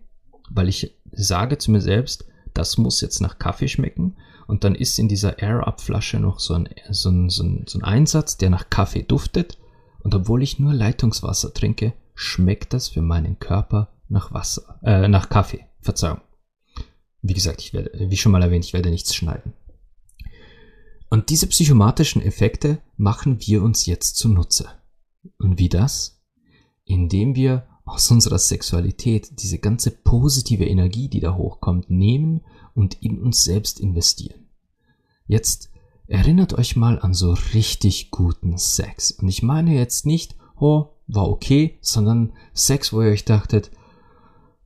weil 0.50 0.68
ich 0.68 0.94
sage 1.14 1.58
zu 1.58 1.72
mir 1.72 1.80
selbst, 1.80 2.26
das 2.54 2.78
muss 2.78 3.00
jetzt 3.00 3.22
nach 3.22 3.40
Kaffee 3.40 3.70
schmecken. 3.70 4.18
Und 4.46 4.66
dann 4.66 4.76
ist 4.76 5.00
in 5.00 5.08
dieser 5.08 5.40
Air-Up-Flasche 5.40 6.20
noch 6.20 6.40
so 6.40 6.56
ein, 6.56 6.68
so, 6.90 7.10
ein, 7.10 7.30
so, 7.30 7.44
ein, 7.44 7.64
so 7.66 7.80
ein 7.80 7.86
Einsatz, 7.86 8.36
der 8.36 8.50
nach 8.50 8.70
Kaffee 8.70 9.04
duftet. 9.04 9.58
Und 10.04 10.14
obwohl 10.14 10.44
ich 10.44 10.60
nur 10.60 10.74
Leitungswasser 10.74 11.54
trinke, 11.54 11.94
schmeckt 12.14 12.74
das 12.74 12.90
für 12.90 13.02
meinen 13.02 13.40
Körper 13.40 13.88
nach 14.10 14.34
Wasser, 14.34 14.82
äh, 14.84 15.08
nach 15.08 15.30
Kaffee. 15.30 15.66
Verzeihung. 15.80 16.20
Wie 17.28 17.34
gesagt, 17.34 17.60
ich 17.60 17.74
werde, 17.74 17.92
wie 18.12 18.18
schon 18.18 18.32
mal 18.32 18.44
erwähnt, 18.44 18.66
ich 18.66 18.74
werde 18.74 18.92
nichts 18.92 19.16
schneiden. 19.16 19.54
Und 21.10 21.32
diese 21.32 21.48
psychomatischen 21.48 22.22
Effekte 22.22 22.78
machen 22.98 23.40
wir 23.40 23.64
uns 23.64 23.88
jetzt 23.88 24.18
zunutze. 24.18 24.70
Und 25.40 25.58
wie 25.58 25.70
das? 25.70 26.22
Indem 26.84 27.34
wir 27.34 27.66
aus 27.84 28.12
unserer 28.12 28.38
Sexualität 28.38 29.42
diese 29.42 29.58
ganze 29.58 29.90
positive 29.90 30.66
Energie, 30.66 31.10
die 31.10 31.20
da 31.20 31.36
hochkommt, 31.36 31.90
nehmen 31.90 32.42
und 32.76 33.02
in 33.02 33.20
uns 33.20 33.44
selbst 33.44 33.80
investieren. 33.80 34.48
Jetzt 35.26 35.72
erinnert 36.06 36.54
euch 36.54 36.76
mal 36.76 37.00
an 37.00 37.16
so 37.16 37.34
richtig 37.56 38.12
guten 38.12 38.60
Sex. 38.60 39.10
Und 39.10 39.30
ich 39.30 39.42
meine 39.42 39.74
jetzt 39.74 40.06
nicht, 40.06 40.36
oh, 40.60 40.90
war 41.08 41.28
okay, 41.28 41.80
sondern 41.82 42.34
Sex, 42.54 42.94
wo 42.94 43.02
ihr 43.02 43.10
euch 43.10 43.26
dachtet, 43.26 43.72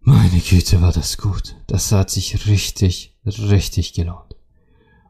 meine 0.09 0.39
Güte, 0.39 0.81
war 0.81 0.91
das 0.91 1.17
gut. 1.17 1.55
Das 1.67 1.91
hat 1.91 2.09
sich 2.09 2.47
richtig, 2.47 3.17
richtig 3.25 3.93
gelohnt. 3.93 4.35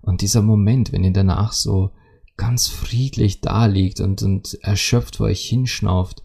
Und 0.01 0.21
dieser 0.21 0.41
Moment, 0.41 0.91
wenn 0.91 1.03
ihr 1.03 1.13
danach 1.13 1.53
so 1.53 1.91
ganz 2.37 2.67
friedlich 2.67 3.41
da 3.41 3.65
liegt 3.65 4.01
und, 4.01 4.21
und 4.23 4.55
erschöpft 4.61 5.17
vor 5.17 5.27
euch 5.27 5.41
hinschnauft, 5.41 6.23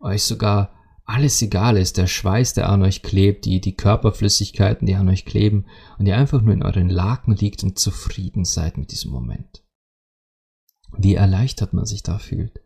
euch 0.00 0.24
sogar 0.24 0.72
alles 1.04 1.40
egal 1.40 1.76
ist, 1.76 1.96
der 1.96 2.06
Schweiß, 2.06 2.54
der 2.54 2.68
an 2.68 2.82
euch 2.82 3.02
klebt, 3.02 3.44
die, 3.44 3.60
die 3.60 3.74
Körperflüssigkeiten, 3.74 4.86
die 4.86 4.94
an 4.94 5.08
euch 5.08 5.24
kleben 5.24 5.66
und 5.98 6.06
ihr 6.06 6.16
einfach 6.16 6.42
nur 6.42 6.54
in 6.54 6.62
euren 6.62 6.90
Laken 6.90 7.34
liegt 7.34 7.64
und 7.64 7.78
zufrieden 7.78 8.44
seid 8.44 8.76
mit 8.78 8.92
diesem 8.92 9.10
Moment. 9.10 9.64
Wie 10.96 11.14
erleichtert 11.14 11.72
man 11.72 11.86
sich 11.86 12.02
da 12.02 12.18
fühlt. 12.18 12.60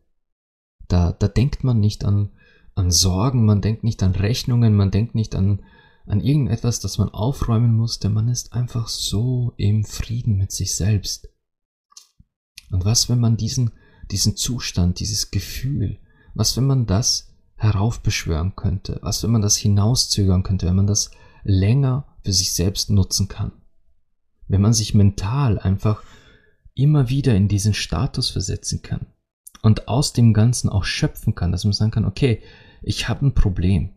Da, 0.89 1.13
da 1.13 1.29
denkt 1.29 1.63
man 1.63 1.79
nicht 1.79 2.05
an, 2.05 2.31
an 2.75 2.91
Sorgen, 2.91 3.45
man 3.45 3.61
denkt 3.61 3.85
nicht 3.85 4.03
an 4.03 4.15
Rechnungen, 4.15 4.75
man 4.75 4.91
denkt 4.91 5.15
nicht 5.15 5.35
an, 5.35 5.63
an 6.07 6.21
irgendetwas, 6.21 6.81
das 6.81 6.99
man 6.99 7.11
aufräumen 7.11 7.75
muss, 7.75 7.99
denn 7.99 8.13
man 8.13 8.29
ist 8.29 8.53
einfach 8.53 8.89
so 8.89 9.53
im 9.57 9.85
Frieden 9.85 10.37
mit 10.37 10.53
sich 10.53 10.75
selbst. 10.75 11.29
Und 12.71 12.85
was, 12.85 13.09
wenn 13.09 13.21
man 13.21 13.37
diesen, 13.37 13.73
diesen 14.11 14.37
Zustand, 14.37 15.01
dieses 15.01 15.31
Gefühl, 15.31 15.99
was, 16.35 16.57
wenn 16.57 16.67
man 16.67 16.87
das 16.87 17.35
heraufbeschwören 17.57 18.57
könnte, 18.57 18.99
was 19.03 19.23
wenn 19.23 19.31
man 19.31 19.43
das 19.43 19.57
hinauszögern 19.57 20.43
könnte, 20.43 20.67
wenn 20.67 20.77
man 20.77 20.87
das 20.87 21.11
länger 21.45 22.07
für 22.25 22.33
sich 22.33 22.55
selbst 22.55 22.91
nutzen 22.91 23.29
kann. 23.29 23.53
Wenn 24.49 24.63
man 24.63 24.73
sich 24.73 24.95
mental 24.95 25.59
einfach 25.59 26.03
immer 26.75 27.09
wieder 27.09 27.37
in 27.37 27.49
diesen 27.49 27.75
Status 27.75 28.31
versetzen 28.31 28.83
kann 28.83 29.07
und 29.63 29.89
aus 29.89 30.13
dem 30.13 30.35
Ganzen 30.35 30.69
auch 30.69 30.85
schöpfen 30.85 31.35
kann, 31.35 31.53
dass 31.53 31.65
man 31.65 31.73
sagen 31.73 31.93
kann, 31.93 32.05
okay, 32.05 32.43
ich 32.83 33.09
habe 33.09 33.27
ein 33.27 33.35
Problem 33.35 33.91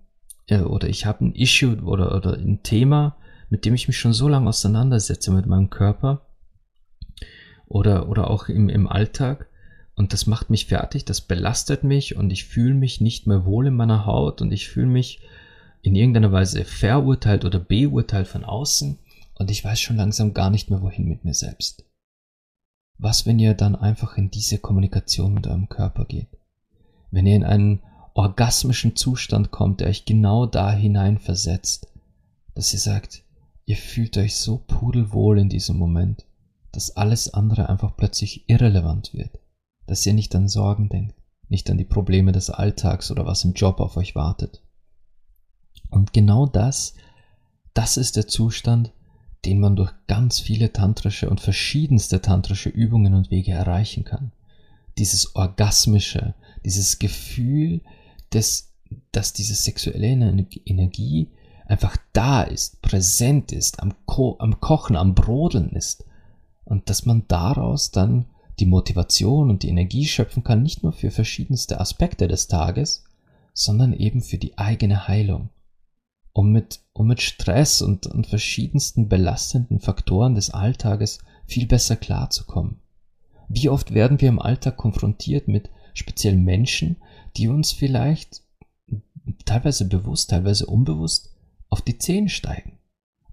äh, 0.47 0.62
oder 0.62 0.88
ich 0.88 1.06
habe 1.06 1.25
ein 1.25 1.34
Issue 1.34 1.82
oder, 1.84 2.15
oder 2.15 2.34
ein 2.38 2.63
Thema, 2.63 3.17
mit 3.49 3.65
dem 3.65 3.73
ich 3.73 3.88
mich 3.88 3.97
schon 3.97 4.13
so 4.13 4.28
lange 4.28 4.47
auseinandersetze 4.47 5.32
mit 5.32 5.47
meinem 5.47 5.69
Körper 5.69 6.21
oder, 7.67 8.08
oder 8.10 8.30
auch 8.30 8.47
im, 8.47 8.69
im 8.69 8.88
Alltag 8.88 9.47
und 9.95 10.13
das 10.13 10.28
macht 10.28 10.49
mich 10.49 10.67
fertig, 10.67 11.06
das 11.06 11.21
belastet 11.21 11.84
mich 11.84 12.15
und 12.15 12.32
ich 12.32 12.45
fühle 12.45 12.73
mich 12.73 13.01
nicht 13.01 13.28
mehr 13.28 13.45
wohl 13.45 13.67
in 13.67 13.75
meiner 13.75 14.06
Haut 14.06 14.41
und 14.41 14.51
ich 14.51 14.67
fühle 14.67 14.88
mich 14.88 15.21
in 15.82 15.95
irgendeiner 15.95 16.32
Weise 16.32 16.63
verurteilt 16.65 17.45
oder 17.45 17.60
beurteilt 17.60 18.28
von 18.28 18.43
außen 18.43 18.99
und 19.36 19.51
ich 19.51 19.63
weiß 19.63 19.80
schon 19.80 19.97
langsam 19.97 20.34
gar 20.34 20.49
nicht 20.49 20.69
mehr 20.69 20.82
wohin 20.82 21.08
mit 21.08 21.25
mir 21.25 21.34
selbst. 21.34 21.85
Was, 22.98 23.26
wenn 23.26 23.40
ihr 23.40 23.54
dann 23.54 23.76
einfach 23.76 24.18
in 24.18 24.32
diese 24.32 24.58
Kommunikation 24.58 25.34
mit 25.34 25.48
eurem 25.48 25.70
Körper 25.70 26.06
geht? 26.06 26.30
Wenn 27.12 27.28
ihr 27.28 27.36
in 27.36 27.44
einen 27.44 27.82
orgasmischen 28.14 28.96
Zustand 28.96 29.52
kommt, 29.52 29.82
der 29.82 29.88
euch 29.88 30.06
genau 30.06 30.46
da 30.46 30.72
hinein 30.72 31.20
versetzt, 31.20 31.88
dass 32.54 32.74
ihr 32.74 32.80
sagt, 32.80 33.24
ihr 33.66 33.78
fühlt 33.78 34.18
euch 34.18 34.38
so 34.38 34.58
pudelwohl 34.58 35.40
in 35.40 35.50
diesem 35.50 35.78
Moment, 35.78 36.26
dass 36.72 36.96
alles 36.96 37.34
andere 37.34 37.70
einfach 37.70 37.98
plötzlich 37.98 38.50
irrelevant 38.50 39.14
wird 39.14 39.40
dass 39.86 40.06
ihr 40.06 40.14
nicht 40.14 40.36
an 40.36 40.48
Sorgen 40.48 40.90
denkt, 40.90 41.16
nicht 41.48 41.70
an 41.70 41.78
die 41.78 41.86
Probleme 41.86 42.32
des 42.32 42.50
Alltags 42.50 43.12
oder 43.12 43.26
was 43.26 43.44
im 43.44 43.54
Job 43.54 43.80
auf 43.80 43.98
euch 43.98 44.16
wartet. 44.16 44.64
Und 45.90 46.14
genau 46.14 46.46
das, 46.48 46.94
das 47.74 47.98
ist 47.98 48.16
der 48.16 48.28
Zustand, 48.28 48.92
den 49.46 49.60
man 49.60 49.76
durch 49.76 49.92
ganz 50.08 50.40
viele 50.40 50.74
tantrische 50.74 51.30
und 51.30 51.40
verschiedenste 51.40 52.22
tantrische 52.22 52.70
Übungen 52.70 53.14
und 53.14 53.32
Wege 53.32 53.52
erreichen 53.52 54.04
kann. 54.04 54.32
Dieses 54.98 55.36
orgasmische, 55.36 56.34
dieses 56.64 57.00
Gefühl 57.00 57.82
des 58.34 58.72
dass 59.12 59.34
diese 59.34 59.56
sexuelle 59.56 60.08
Energie 60.66 61.30
einfach 61.66 61.98
da 62.14 62.44
ist, 62.44 62.82
präsent 62.82 63.52
ist, 63.52 63.82
am, 63.82 63.94
Ko 64.06 64.36
am 64.40 64.60
Kochen, 64.60 64.96
am 64.96 65.16
Brodeln 65.16 65.70
ist. 65.70 66.06
Und 66.64 66.90
dass 66.90 67.06
man 67.06 67.24
daraus 67.28 67.92
dann 67.92 68.26
die 68.60 68.66
Motivation 68.66 69.50
und 69.50 69.64
die 69.64 69.70
Energie 69.70 70.06
schöpfen 70.06 70.44
kann, 70.44 70.64
nicht 70.64 70.84
nur 70.84 70.94
für 70.94 71.12
verschiedenste 71.12 71.80
Aspekte 71.80 72.28
des 72.28 72.48
Tages, 72.48 73.04
sondern 73.54 73.94
eben 73.94 74.22
für 74.22 74.38
die 74.38 74.58
eigene 74.58 75.08
Heilung. 75.08 75.50
Um 76.38 76.52
mit, 76.52 76.82
um 76.91 77.08
mit 77.08 77.21
Stress 77.21 77.82
und, 77.82 78.08
und 78.08 78.28
verschiedensten 78.28 79.08
belastenden 79.08 79.80
Faktoren 79.80 80.36
des 80.36 80.50
Alltages 80.50 81.19
viel 81.45 81.65
besser 81.65 81.95
klarzukommen. 81.95 82.82
Wie 83.48 83.69
oft 83.69 83.93
werden 83.93 84.19
wir 84.19 84.28
im 84.28 84.41
Alltag 84.41 84.76
konfrontiert 84.76 85.48
mit 85.48 85.69
speziellen 85.93 86.43
Menschen, 86.43 86.98
die 87.38 87.48
uns 87.48 87.71
vielleicht 87.71 88.41
teilweise 89.45 89.88
bewusst, 89.88 90.32
teilweise 90.32 90.65
unbewusst 90.65 91.34
auf 91.69 91.82
die 91.82 91.98
Zehen 91.98 92.28
steigen. 92.28 92.80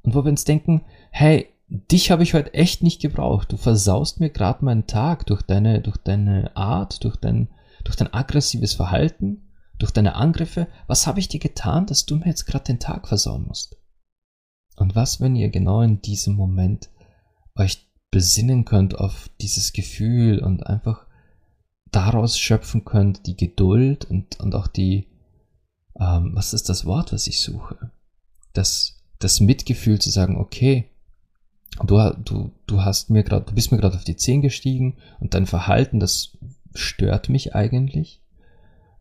Und 0.03 0.15
wo 0.15 0.25
wir 0.25 0.31
uns 0.31 0.45
denken, 0.45 0.83
hey, 1.11 1.49
dich 1.69 2.11
habe 2.11 2.23
ich 2.23 2.35
heute 2.35 2.55
echt 2.55 2.83
nicht 2.83 3.01
gebraucht. 3.01 3.51
Du 3.51 3.57
versaust 3.57 4.21
mir 4.21 4.31
gerade 4.31 4.65
meinen 4.65 4.87
Tag 4.87 5.27
durch 5.27 5.43
deine, 5.43 5.81
durch 5.81 5.97
deine 5.97 6.55
Art, 6.57 7.03
durch 7.03 7.17
dein, 7.17 7.49
durch 7.83 7.97
dein 7.97 8.13
aggressives 8.13 8.75
Verhalten, 8.75 9.49
durch 9.83 9.93
deine 9.93 10.15
Angriffe. 10.15 10.69
Was 10.87 11.07
habe 11.07 11.19
ich 11.19 11.29
dir 11.29 11.41
getan, 11.41 11.87
dass 11.87 12.07
du 12.07 12.17
mir 12.17 12.27
jetzt 12.27 12.47
gerade 12.47 12.65
den 12.65 12.79
Tag 12.79 13.09
versauen 13.09 13.47
musst? 13.49 13.77
Und 14.77 14.95
was, 14.95 15.21
wenn 15.21 15.37
ihr 15.37 15.51
genau 15.51 15.83
in 15.83 16.01
diesem 16.01 16.35
Moment 16.35 16.89
euch 17.57 17.87
besinnen 18.11 18.65
könnt 18.65 18.97
auf 18.97 19.29
dieses 19.41 19.73
Gefühl 19.73 20.39
und 20.39 20.67
einfach 20.67 21.07
daraus 21.91 22.39
schöpfen 22.39 22.85
könnt, 22.85 23.27
die 23.27 23.37
Geduld 23.37 24.05
und, 24.05 24.39
und 24.41 24.55
auch 24.55 24.69
die, 24.69 25.09
ähm, 25.99 26.31
was 26.35 26.55
ist 26.55 26.69
das 26.69 26.85
Wort, 26.85 27.13
was 27.13 27.27
ich 27.27 27.41
suche? 27.41 27.91
Das, 28.53 29.03
das 29.19 29.41
Mitgefühl 29.41 30.01
zu 30.01 30.11
sagen, 30.11 30.37
okay, 30.37 30.91
du, 31.85 31.99
du, 32.25 32.53
du 32.67 32.83
hast 32.83 33.11
mir 33.11 33.25
gerade, 33.25 33.47
du 33.47 33.55
bist 33.55 33.73
mir 33.73 33.79
gerade 33.79 33.97
auf 33.97 34.05
die 34.05 34.17
Zehen 34.17 34.43
gestiegen 34.43 34.97
und 35.21 35.35
dein 35.35 35.47
Verhalten, 35.47 36.01
das 36.01 36.39
stört 36.75 37.29
mich 37.29 37.55
eigentlich, 37.55 38.23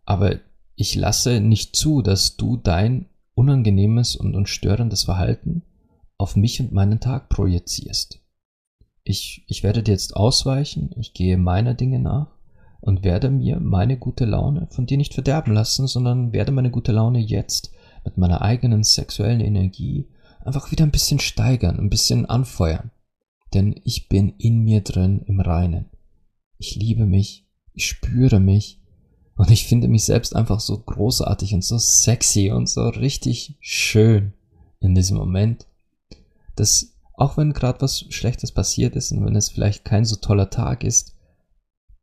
aber 0.05 0.39
ich 0.75 0.95
lasse 0.95 1.39
nicht 1.39 1.75
zu, 1.75 2.01
dass 2.01 2.37
du 2.37 2.57
dein 2.57 3.07
unangenehmes 3.33 4.15
und, 4.15 4.35
und 4.35 4.49
störendes 4.49 5.03
Verhalten 5.03 5.63
auf 6.17 6.35
mich 6.35 6.59
und 6.59 6.71
meinen 6.71 6.99
Tag 6.99 7.29
projizierst. 7.29 8.19
Ich, 9.03 9.43
ich 9.47 9.63
werde 9.63 9.81
dir 9.81 9.91
jetzt 9.91 10.15
ausweichen, 10.15 10.91
ich 10.97 11.13
gehe 11.13 11.37
meiner 11.37 11.73
Dinge 11.73 11.99
nach 11.99 12.27
und 12.81 13.03
werde 13.03 13.29
mir 13.29 13.59
meine 13.59 13.97
gute 13.97 14.25
Laune 14.25 14.67
von 14.71 14.85
dir 14.85 14.97
nicht 14.97 15.13
verderben 15.13 15.53
lassen, 15.53 15.87
sondern 15.87 16.33
werde 16.33 16.51
meine 16.51 16.71
gute 16.71 16.91
Laune 16.91 17.19
jetzt 17.19 17.71
mit 18.03 18.17
meiner 18.17 18.41
eigenen 18.41 18.83
sexuellen 18.83 19.41
Energie 19.41 20.07
einfach 20.43 20.71
wieder 20.71 20.85
ein 20.85 20.91
bisschen 20.91 21.19
steigern, 21.19 21.79
ein 21.79 21.89
bisschen 21.89 22.25
anfeuern. 22.25 22.91
Denn 23.53 23.79
ich 23.83 24.07
bin 24.07 24.33
in 24.37 24.63
mir 24.63 24.81
drin 24.81 25.21
im 25.25 25.39
Reinen. 25.39 25.89
Ich 26.57 26.75
liebe 26.75 27.05
mich, 27.05 27.47
ich 27.73 27.85
spüre 27.85 28.39
mich 28.39 28.80
und 29.41 29.49
ich 29.49 29.65
finde 29.65 29.87
mich 29.87 30.03
selbst 30.05 30.35
einfach 30.35 30.59
so 30.59 30.77
großartig 30.77 31.55
und 31.55 31.63
so 31.63 31.79
sexy 31.79 32.51
und 32.51 32.69
so 32.69 32.89
richtig 32.89 33.55
schön 33.59 34.33
in 34.79 34.93
diesem 34.93 35.17
Moment, 35.17 35.65
dass 36.55 36.93
auch 37.15 37.37
wenn 37.37 37.51
gerade 37.51 37.81
was 37.81 38.05
Schlechtes 38.11 38.51
passiert 38.51 38.95
ist 38.95 39.11
und 39.11 39.25
wenn 39.25 39.35
es 39.35 39.49
vielleicht 39.49 39.83
kein 39.83 40.05
so 40.05 40.17
toller 40.17 40.51
Tag 40.51 40.83
ist, 40.83 41.15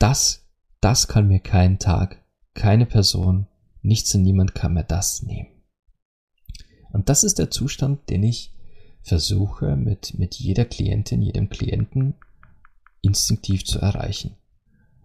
das 0.01 0.49
das 0.81 1.07
kann 1.07 1.29
mir 1.29 1.39
kein 1.39 1.79
Tag, 1.79 2.25
keine 2.55 2.87
Person, 2.87 3.47
nichts 3.83 4.13
und 4.17 4.25
niemand 4.25 4.57
kann 4.57 4.75
mir 4.75 4.83
das 4.83 5.23
nehmen. 5.23 5.63
Und 6.93 7.09
das 7.09 7.23
ist 7.23 7.39
der 7.39 7.53
Zustand, 7.53 8.11
den 8.11 8.25
ich 8.25 8.53
versuche 9.03 9.77
mit, 9.77 10.19
mit 10.19 10.35
jeder 10.35 10.65
Klientin, 10.65 11.23
jedem 11.23 11.51
Klienten 11.51 12.15
instinktiv 13.01 13.65
zu 13.65 13.79
erreichen. 13.79 14.35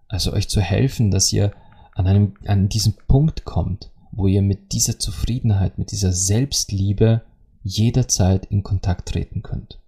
Also 0.08 0.34
euch 0.34 0.50
zu 0.50 0.62
helfen, 0.62 1.12
dass 1.12 1.32
ihr 1.32 1.54
an, 1.96 2.08
einem, 2.08 2.34
an 2.46 2.70
diesen 2.70 2.96
Punkt 3.08 3.46
kommt, 3.46 3.92
wo 4.12 4.28
ihr 4.28 4.42
mit 4.42 4.74
dieser 4.74 5.00
Zufriedenheit, 5.00 5.78
mit 5.78 5.92
dieser 5.92 6.12
Selbstliebe 6.12 7.22
jederzeit 7.64 8.46
in 8.46 8.64
Kontakt 8.64 9.10
treten 9.10 9.42
könnt. 9.42 9.80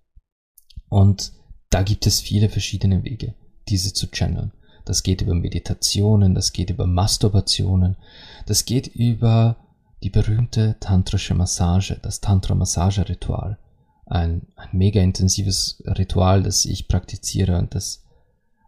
Und 0.89 1.33
da 1.69 1.83
gibt 1.83 2.07
es 2.07 2.21
viele 2.21 2.49
verschiedene 2.49 3.03
Wege, 3.03 3.33
diese 3.67 3.93
zu 3.93 4.07
channeln 4.07 4.51
das 4.85 5.01
geht 5.01 5.21
über 5.21 5.33
Meditationen, 5.33 6.35
das 6.35 6.53
geht 6.53 6.69
über 6.69 6.85
Masturbationen, 6.85 7.97
das 8.45 8.65
geht 8.65 8.87
über 8.87 9.57
die 10.03 10.11
berühmte 10.11 10.77
tantrische 10.79 11.33
Massage, 11.33 11.97
das 12.01 12.21
Tantra-Massage-Ritual. 12.21 13.57
Ein, 14.05 14.45
ein 14.55 14.69
mega 14.71 15.01
intensives 15.01 15.83
Ritual, 15.85 16.43
das 16.43 16.65
ich 16.65 16.87
praktiziere 16.87 17.57
und 17.57 17.73
das 17.73 18.03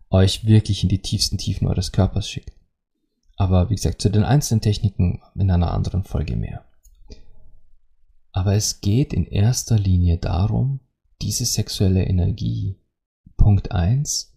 euch 0.10 0.46
wirklich 0.46 0.82
in 0.82 0.90
die 0.90 1.02
tiefsten 1.02 1.38
Tiefen 1.38 1.68
eures 1.68 1.92
Körpers 1.92 2.28
schickt. 2.28 2.54
Aber 3.38 3.70
wie 3.70 3.76
gesagt, 3.76 4.02
zu 4.02 4.10
den 4.10 4.24
einzelnen 4.24 4.62
Techniken 4.62 5.22
in 5.36 5.50
einer 5.50 5.72
anderen 5.72 6.04
Folge 6.04 6.36
mehr. 6.36 6.66
Aber 8.32 8.56
es 8.56 8.82
geht 8.82 9.14
in 9.14 9.26
erster 9.26 9.78
Linie 9.78 10.18
darum, 10.18 10.80
diese 11.22 11.46
sexuelle 11.46 12.04
Energie, 12.04 12.76
Punkt 13.38 13.72
eins 13.72 14.36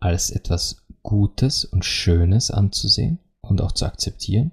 als 0.00 0.30
etwas 0.30 0.86
Gutes 1.02 1.64
und 1.64 1.84
Schönes 1.84 2.50
anzusehen 2.50 3.20
und 3.40 3.60
auch 3.60 3.72
zu 3.72 3.86
akzeptieren. 3.86 4.52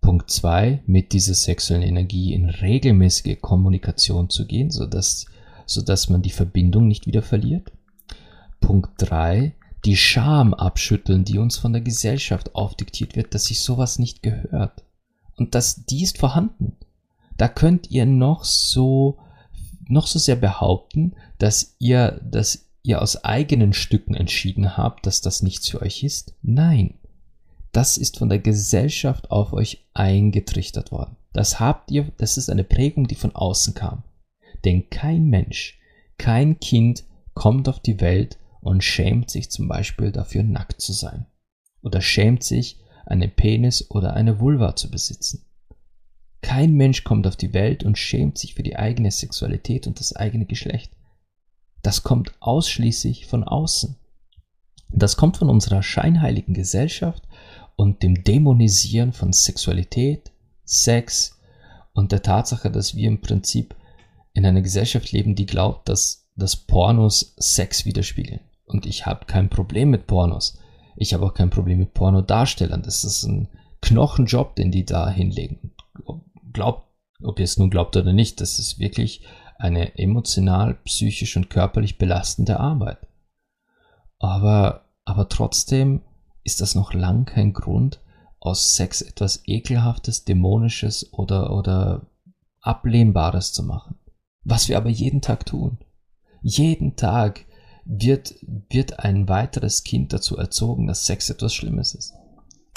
Punkt 0.00 0.30
zwei, 0.30 0.82
mit 0.86 1.12
dieser 1.12 1.34
sexuellen 1.34 1.82
Energie 1.82 2.32
in 2.32 2.48
regelmäßige 2.48 3.38
Kommunikation 3.40 4.30
zu 4.30 4.46
gehen, 4.46 4.70
sodass, 4.70 5.26
sodass 5.66 6.08
man 6.08 6.22
die 6.22 6.30
Verbindung 6.30 6.88
nicht 6.88 7.06
wieder 7.06 7.22
verliert. 7.22 7.72
Punkt 8.60 8.92
drei, 8.96 9.54
die 9.84 9.96
Scham 9.96 10.54
abschütteln, 10.54 11.24
die 11.24 11.38
uns 11.38 11.56
von 11.56 11.72
der 11.72 11.82
Gesellschaft 11.82 12.54
aufdiktiert 12.54 13.16
wird, 13.16 13.34
dass 13.34 13.46
sich 13.46 13.60
sowas 13.62 13.98
nicht 13.98 14.22
gehört. 14.22 14.84
Und 15.36 15.54
dass 15.54 15.86
die 15.86 16.02
ist 16.02 16.18
vorhanden. 16.18 16.76
Da 17.36 17.48
könnt 17.48 17.90
ihr 17.90 18.04
noch 18.04 18.44
so, 18.44 19.18
noch 19.88 20.06
so 20.06 20.18
sehr 20.18 20.36
behaupten, 20.36 21.14
dass 21.38 21.76
ihr, 21.78 22.20
dass 22.22 22.66
ihr 22.82 23.00
aus 23.00 23.24
eigenen 23.24 23.72
Stücken 23.72 24.14
entschieden 24.14 24.76
habt, 24.76 25.06
dass 25.06 25.20
das 25.22 25.42
nichts 25.42 25.68
für 25.68 25.80
euch 25.80 26.02
ist? 26.02 26.34
Nein. 26.42 26.94
Das 27.72 27.96
ist 27.96 28.18
von 28.18 28.28
der 28.28 28.40
Gesellschaft 28.40 29.30
auf 29.30 29.52
euch 29.52 29.86
eingetrichtert 29.94 30.90
worden. 30.90 31.16
Das 31.32 31.60
habt 31.60 31.90
ihr, 31.90 32.10
das 32.18 32.36
ist 32.36 32.50
eine 32.50 32.64
Prägung, 32.64 33.06
die 33.06 33.14
von 33.14 33.34
außen 33.34 33.74
kam. 33.74 34.02
Denn 34.64 34.90
kein 34.90 35.26
Mensch, 35.26 35.78
kein 36.18 36.58
Kind 36.58 37.04
kommt 37.34 37.68
auf 37.68 37.80
die 37.80 38.00
Welt 38.00 38.38
und 38.60 38.84
schämt 38.84 39.30
sich 39.30 39.50
zum 39.50 39.68
Beispiel 39.68 40.12
dafür, 40.12 40.42
nackt 40.42 40.80
zu 40.80 40.92
sein. 40.92 41.26
Oder 41.82 42.00
schämt 42.00 42.42
sich, 42.42 42.80
einen 43.06 43.30
Penis 43.30 43.90
oder 43.90 44.14
eine 44.14 44.40
Vulva 44.40 44.76
zu 44.76 44.90
besitzen. 44.90 45.44
Kein 46.42 46.74
Mensch 46.74 47.04
kommt 47.04 47.26
auf 47.26 47.36
die 47.36 47.52
Welt 47.52 47.84
und 47.84 47.98
schämt 47.98 48.38
sich 48.38 48.54
für 48.54 48.62
die 48.62 48.76
eigene 48.76 49.10
Sexualität 49.10 49.86
und 49.86 50.00
das 50.00 50.14
eigene 50.14 50.46
Geschlecht. 50.46 50.92
Das 51.82 52.02
kommt 52.02 52.32
ausschließlich 52.40 53.26
von 53.26 53.44
außen. 53.44 53.96
Das 54.92 55.16
kommt 55.16 55.36
von 55.36 55.50
unserer 55.50 55.82
scheinheiligen 55.82 56.54
Gesellschaft 56.54 57.22
und 57.76 58.02
dem 58.02 58.24
Dämonisieren 58.24 59.12
von 59.12 59.32
Sexualität, 59.32 60.32
Sex 60.64 61.38
und 61.92 62.12
der 62.12 62.22
Tatsache, 62.22 62.70
dass 62.70 62.94
wir 62.94 63.08
im 63.08 63.20
Prinzip 63.20 63.74
in 64.32 64.46
einer 64.46 64.62
Gesellschaft 64.62 65.12
leben, 65.12 65.34
die 65.34 65.46
glaubt, 65.46 65.88
dass, 65.88 66.28
dass 66.36 66.56
Pornos 66.56 67.34
Sex 67.38 67.84
widerspiegeln. 67.84 68.40
Und 68.70 68.86
ich 68.86 69.06
habe 69.06 69.26
kein 69.26 69.50
Problem 69.50 69.90
mit 69.90 70.06
Pornos. 70.06 70.58
Ich 70.96 71.14
habe 71.14 71.26
auch 71.26 71.34
kein 71.34 71.50
Problem 71.50 71.78
mit 71.78 71.94
Pornodarstellern. 71.94 72.82
Das 72.82 73.04
ist 73.04 73.24
ein 73.24 73.48
Knochenjob, 73.80 74.54
den 74.56 74.70
die 74.70 74.84
da 74.84 75.10
hinlegen. 75.10 75.72
Glaubt, 76.52 76.86
ob 77.22 77.38
ihr 77.38 77.44
es 77.44 77.58
nun 77.58 77.70
glaubt 77.70 77.96
oder 77.96 78.12
nicht, 78.12 78.40
das 78.40 78.58
ist 78.58 78.78
wirklich 78.78 79.26
eine 79.58 79.98
emotional, 79.98 80.74
psychisch 80.84 81.36
und 81.36 81.50
körperlich 81.50 81.98
belastende 81.98 82.60
Arbeit. 82.60 82.98
Aber, 84.18 84.86
aber 85.04 85.28
trotzdem 85.28 86.02
ist 86.44 86.60
das 86.60 86.74
noch 86.74 86.94
lang 86.94 87.24
kein 87.24 87.52
Grund, 87.52 88.00
aus 88.40 88.74
Sex 88.74 89.02
etwas 89.02 89.42
Ekelhaftes, 89.46 90.24
Dämonisches 90.24 91.12
oder, 91.12 91.54
oder 91.54 92.06
Ablehnbares 92.62 93.52
zu 93.52 93.62
machen. 93.62 93.98
Was 94.44 94.68
wir 94.68 94.78
aber 94.78 94.88
jeden 94.88 95.20
Tag 95.20 95.44
tun. 95.44 95.78
Jeden 96.42 96.96
Tag 96.96 97.44
wird, 97.84 98.34
wird 98.68 99.00
ein 99.00 99.28
weiteres 99.28 99.84
Kind 99.84 100.12
dazu 100.12 100.36
erzogen, 100.36 100.86
dass 100.86 101.06
Sex 101.06 101.30
etwas 101.30 101.54
Schlimmes 101.54 101.94
ist. 101.94 102.14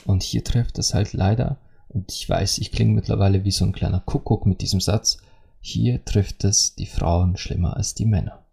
Und 0.05 0.23
hier 0.23 0.43
trifft 0.43 0.79
es 0.79 0.93
halt 0.93 1.13
leider, 1.13 1.59
und 1.87 2.11
ich 2.11 2.27
weiß, 2.27 2.57
ich 2.57 2.71
klinge 2.71 2.93
mittlerweile 2.93 3.43
wie 3.43 3.51
so 3.51 3.65
ein 3.65 3.73
kleiner 3.73 3.99
Kuckuck 3.99 4.45
mit 4.45 4.61
diesem 4.61 4.81
Satz, 4.81 5.17
hier 5.59 6.03
trifft 6.03 6.43
es 6.43 6.75
die 6.75 6.87
Frauen 6.87 7.37
schlimmer 7.37 7.77
als 7.77 7.93
die 7.93 8.05
Männer. 8.05 8.45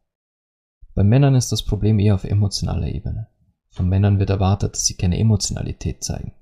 Bei 0.94 1.02
Männern 1.02 1.34
ist 1.34 1.50
das 1.50 1.62
Problem 1.62 1.98
eher 1.98 2.14
auf 2.14 2.24
emotionaler 2.24 2.88
Ebene. 2.88 3.28
Von 3.70 3.88
Männern 3.88 4.18
wird 4.18 4.30
erwartet, 4.30 4.74
dass 4.74 4.86
sie 4.86 4.94
keine 4.94 5.18
Emotionalität 5.18 6.04
zeigen. 6.04 6.32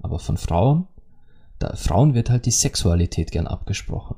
Aber 0.00 0.18
von 0.18 0.36
Frauen, 0.36 0.86
da, 1.58 1.74
Frauen 1.74 2.14
wird 2.14 2.30
halt 2.30 2.46
die 2.46 2.50
Sexualität 2.50 3.30
gern 3.30 3.46
abgesprochen. 3.46 4.16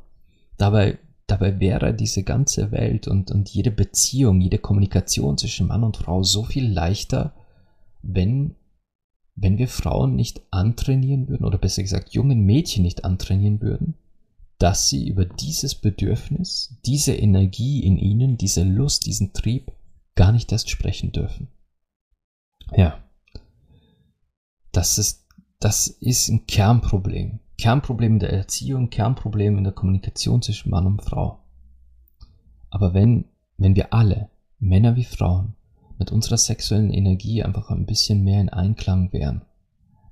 Dabei, 0.56 0.98
dabei 1.28 1.60
wäre 1.60 1.94
diese 1.94 2.24
ganze 2.24 2.72
Welt 2.72 3.06
und, 3.06 3.30
und 3.30 3.50
jede 3.50 3.70
Beziehung, 3.70 4.40
jede 4.40 4.58
Kommunikation 4.58 5.38
zwischen 5.38 5.68
Mann 5.68 5.84
und 5.84 5.98
Frau 5.98 6.22
so 6.24 6.42
viel 6.42 6.66
leichter, 6.66 7.34
wenn, 8.02 8.56
wenn 9.36 9.58
wir 9.58 9.68
Frauen 9.68 10.16
nicht 10.16 10.40
antrainieren 10.50 11.28
würden, 11.28 11.44
oder 11.44 11.58
besser 11.58 11.82
gesagt 11.82 12.14
jungen 12.14 12.40
Mädchen 12.40 12.82
nicht 12.82 13.04
antrainieren 13.04 13.60
würden, 13.60 13.94
dass 14.58 14.88
sie 14.88 15.06
über 15.06 15.26
dieses 15.26 15.74
Bedürfnis, 15.74 16.78
diese 16.86 17.14
Energie 17.14 17.84
in 17.84 17.98
ihnen, 17.98 18.38
diese 18.38 18.64
Lust, 18.64 19.06
diesen 19.06 19.34
Trieb 19.34 19.70
gar 20.14 20.32
nicht 20.32 20.50
erst 20.50 20.70
sprechen 20.70 21.12
dürfen. 21.12 21.48
Ja. 22.74 23.04
Das 24.72 24.98
ist, 24.98 25.26
das 25.60 25.88
ist 25.88 26.28
ein 26.28 26.46
Kernproblem. 26.46 27.40
Kernproblem 27.58 28.14
in 28.14 28.18
der 28.20 28.32
Erziehung, 28.32 28.88
Kernproblem 28.88 29.58
in 29.58 29.64
der 29.64 29.72
Kommunikation 29.72 30.40
zwischen 30.42 30.70
Mann 30.70 30.86
und 30.86 31.02
Frau. 31.02 31.40
Aber 32.70 32.94
wenn, 32.94 33.24
wenn 33.56 33.74
wir 33.74 33.92
alle, 33.92 34.30
Männer 34.60 34.96
wie 34.96 35.04
Frauen, 35.04 35.54
mit 35.98 36.12
unserer 36.12 36.36
sexuellen 36.36 36.92
Energie 36.92 37.42
einfach 37.42 37.70
ein 37.70 37.86
bisschen 37.86 38.22
mehr 38.22 38.40
in 38.40 38.48
Einklang 38.48 39.12
wären, 39.12 39.42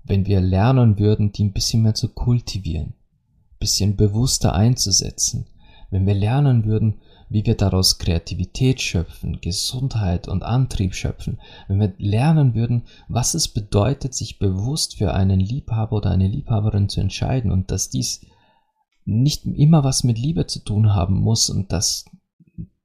wenn 0.02 0.26
wir 0.26 0.40
lernen 0.40 0.98
würden, 0.98 1.32
die 1.32 1.44
ein 1.44 1.52
bisschen 1.52 1.82
mehr 1.82 1.94
zu 1.94 2.08
kultivieren, 2.08 2.88
ein 2.88 3.58
bisschen 3.60 3.96
bewusster 3.96 4.54
einzusetzen, 4.54 5.46
wenn 5.90 6.06
wir 6.06 6.14
lernen 6.14 6.64
würden, 6.64 7.00
wie 7.28 7.44
wir 7.44 7.56
daraus 7.56 7.98
Kreativität 7.98 8.80
schöpfen, 8.80 9.40
Gesundheit 9.40 10.28
und 10.28 10.42
Antrieb 10.42 10.94
schöpfen, 10.94 11.38
wenn 11.68 11.80
wir 11.80 11.94
lernen 11.98 12.54
würden, 12.54 12.82
was 13.08 13.34
es 13.34 13.48
bedeutet, 13.48 14.14
sich 14.14 14.38
bewusst 14.38 14.96
für 14.96 15.14
einen 15.14 15.40
Liebhaber 15.40 15.96
oder 15.96 16.10
eine 16.10 16.28
Liebhaberin 16.28 16.88
zu 16.88 17.00
entscheiden 17.00 17.50
und 17.50 17.70
dass 17.70 17.90
dies 17.90 18.20
nicht 19.04 19.44
immer 19.44 19.84
was 19.84 20.04
mit 20.04 20.18
Liebe 20.18 20.46
zu 20.46 20.60
tun 20.60 20.94
haben 20.94 21.20
muss 21.20 21.50
und 21.50 21.72
dass, 21.72 22.04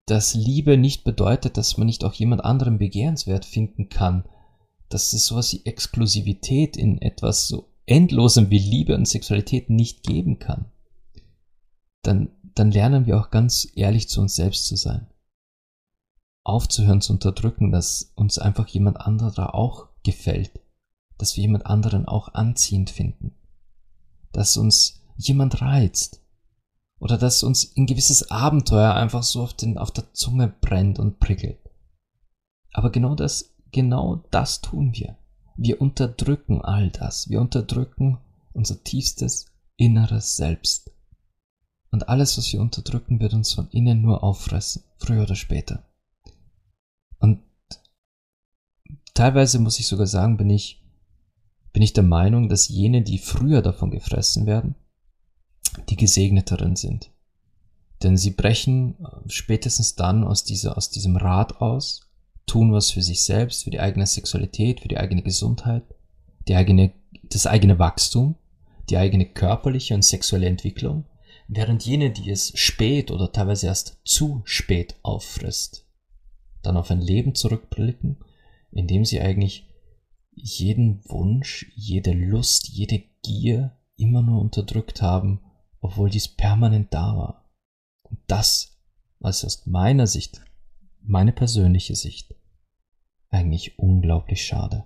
dass 0.06 0.36
Liebe 0.36 0.78
nicht 0.78 1.04
bedeutet, 1.04 1.58
dass 1.58 1.78
man 1.78 1.88
nicht 1.88 2.04
auch 2.04 2.14
jemand 2.14 2.46
anderen 2.46 2.78
begehrenswert 2.78 3.46
finden 3.46 3.90
kann, 3.90 4.26
dass 4.90 5.14
es 5.14 5.26
sowas 5.26 5.54
wie 5.54 5.66
Exklusivität 5.66 6.78
in 6.78 7.02
etwas 7.02 7.48
so 7.48 7.70
Endlosem 7.86 8.50
wie 8.50 8.60
Liebe 8.60 8.96
und 8.96 9.08
Sexualität 9.08 9.70
nicht 9.70 10.04
geben 10.04 10.40
kann, 10.40 10.66
dann 12.04 12.30
dann 12.56 12.72
lernen 12.72 13.06
wir 13.06 13.20
auch 13.20 13.30
ganz 13.30 13.68
ehrlich 13.76 14.10
zu 14.10 14.22
uns 14.22 14.36
selbst 14.36 14.66
zu 14.66 14.76
sein. 14.76 15.08
Aufzuhören 16.44 17.02
zu 17.02 17.14
unterdrücken, 17.14 17.72
dass 17.72 18.14
uns 18.16 18.40
einfach 18.40 18.68
jemand 18.68 19.00
anderer 19.00 19.54
auch 19.54 19.90
gefällt, 20.04 20.52
dass 21.18 21.36
wir 21.36 21.44
jemand 21.44 21.66
anderen 21.66 22.06
auch 22.08 22.34
anziehend 22.34 22.90
finden, 22.90 23.36
dass 24.32 24.58
uns 24.58 25.02
jemand 25.18 25.62
reizt 25.62 26.22
oder 27.00 27.18
dass 27.18 27.44
uns 27.44 27.76
ein 27.78 27.86
gewisses 27.86 28.32
Abenteuer 28.32 28.94
einfach 28.94 29.24
so 29.24 29.44
auf, 29.44 29.54
den, 29.54 29.78
auf 29.78 29.92
der 29.92 30.14
Zunge 30.14 30.48
brennt 30.62 31.00
und 31.00 31.20
prickelt. 31.20 31.60
Aber 32.74 32.90
genau 32.92 33.16
das, 33.16 33.56
genau 33.72 34.24
das 34.32 34.62
tun 34.62 34.94
wir. 34.94 35.18
Wir 35.58 35.82
unterdrücken 35.82 36.62
all 36.62 36.90
das. 36.90 37.30
Wir 37.30 37.42
unterdrücken 37.42 38.20
unser 38.54 38.84
tiefstes 38.84 39.46
inneres 39.78 40.38
Selbst. 40.38 40.91
Und 41.92 42.08
alles, 42.08 42.38
was 42.38 42.52
wir 42.54 42.62
unterdrücken, 42.62 43.20
wird 43.20 43.34
uns 43.34 43.54
von 43.54 43.70
innen 43.70 44.02
nur 44.02 44.24
auffressen, 44.24 44.84
früher 44.98 45.24
oder 45.24 45.36
später. 45.36 45.84
Und 47.20 47.44
teilweise 49.14 49.60
muss 49.60 49.80
ich 49.80 49.88
sogar 49.88 50.08
sagen, 50.08 50.38
bin 50.38 50.50
ich, 50.50 50.82
bin 51.74 51.84
ich 51.84 51.92
der 51.92 52.04
Meinung, 52.04 52.48
dass 52.48 52.70
jene, 52.70 53.02
die 53.02 53.18
früher 53.18 53.62
davon 53.62 53.92
gefressen 53.92 54.46
werden, 54.46 54.76
die 55.90 55.98
gesegneteren 55.98 56.78
sind. 56.78 57.12
Denn 58.04 58.18
sie 58.18 58.32
brechen 58.32 58.96
äh, 59.00 59.30
spätestens 59.30 59.96
dann 59.96 60.24
aus, 60.24 60.44
dieser, 60.44 60.78
aus 60.78 60.90
diesem 60.90 61.18
Rad 61.18 61.62
aus, 61.62 62.10
tun 62.48 62.72
was 62.72 62.90
für 62.90 63.02
sich 63.02 63.22
selbst, 63.22 63.66
für 63.66 63.70
die 63.70 63.80
eigene 63.80 64.08
Sexualität, 64.08 64.80
für 64.80 64.88
die 64.88 64.98
eigene 64.98 65.22
Gesundheit, 65.22 65.84
die 66.48 66.56
eigene, 66.56 66.94
das 67.24 67.48
eigene 67.48 67.80
Wachstum, 67.80 68.36
die 68.90 68.98
eigene 68.98 69.26
körperliche 69.26 69.94
und 69.94 70.04
sexuelle 70.04 70.48
Entwicklung 70.48 71.06
während 71.48 71.86
jene, 71.86 72.12
die 72.12 72.30
es 72.30 72.52
spät 72.58 73.12
oder 73.12 73.32
teilweise 73.32 73.68
erst 73.68 74.00
zu 74.04 74.42
spät 74.46 74.96
auffrisst, 75.04 75.88
dann 76.62 76.78
auf 76.78 76.92
ein 76.92 77.02
Leben 77.02 77.36
zurückblicken, 77.36 78.18
in 78.72 78.88
dem 78.88 79.06
sie 79.06 79.20
eigentlich 79.20 79.68
jeden 80.32 81.04
Wunsch, 81.10 81.72
jede 81.76 82.14
Lust, 82.14 82.70
jede 82.70 83.04
Gier 83.24 83.78
immer 83.98 84.22
nur 84.22 84.42
unterdrückt 84.42 85.02
haben, 85.02 85.42
obwohl 85.80 86.10
dies 86.10 86.28
permanent 86.28 86.94
da 86.94 87.18
war. 87.18 87.50
Und 88.04 88.20
das, 88.28 88.78
was 89.20 89.46
aus 89.46 89.66
meiner 89.66 90.08
Sicht, 90.08 90.42
meine 91.02 91.32
persönliche 91.34 91.96
Sicht, 91.96 92.36
eigentlich 93.30 93.80
unglaublich 93.80 94.46
schade. 94.46 94.86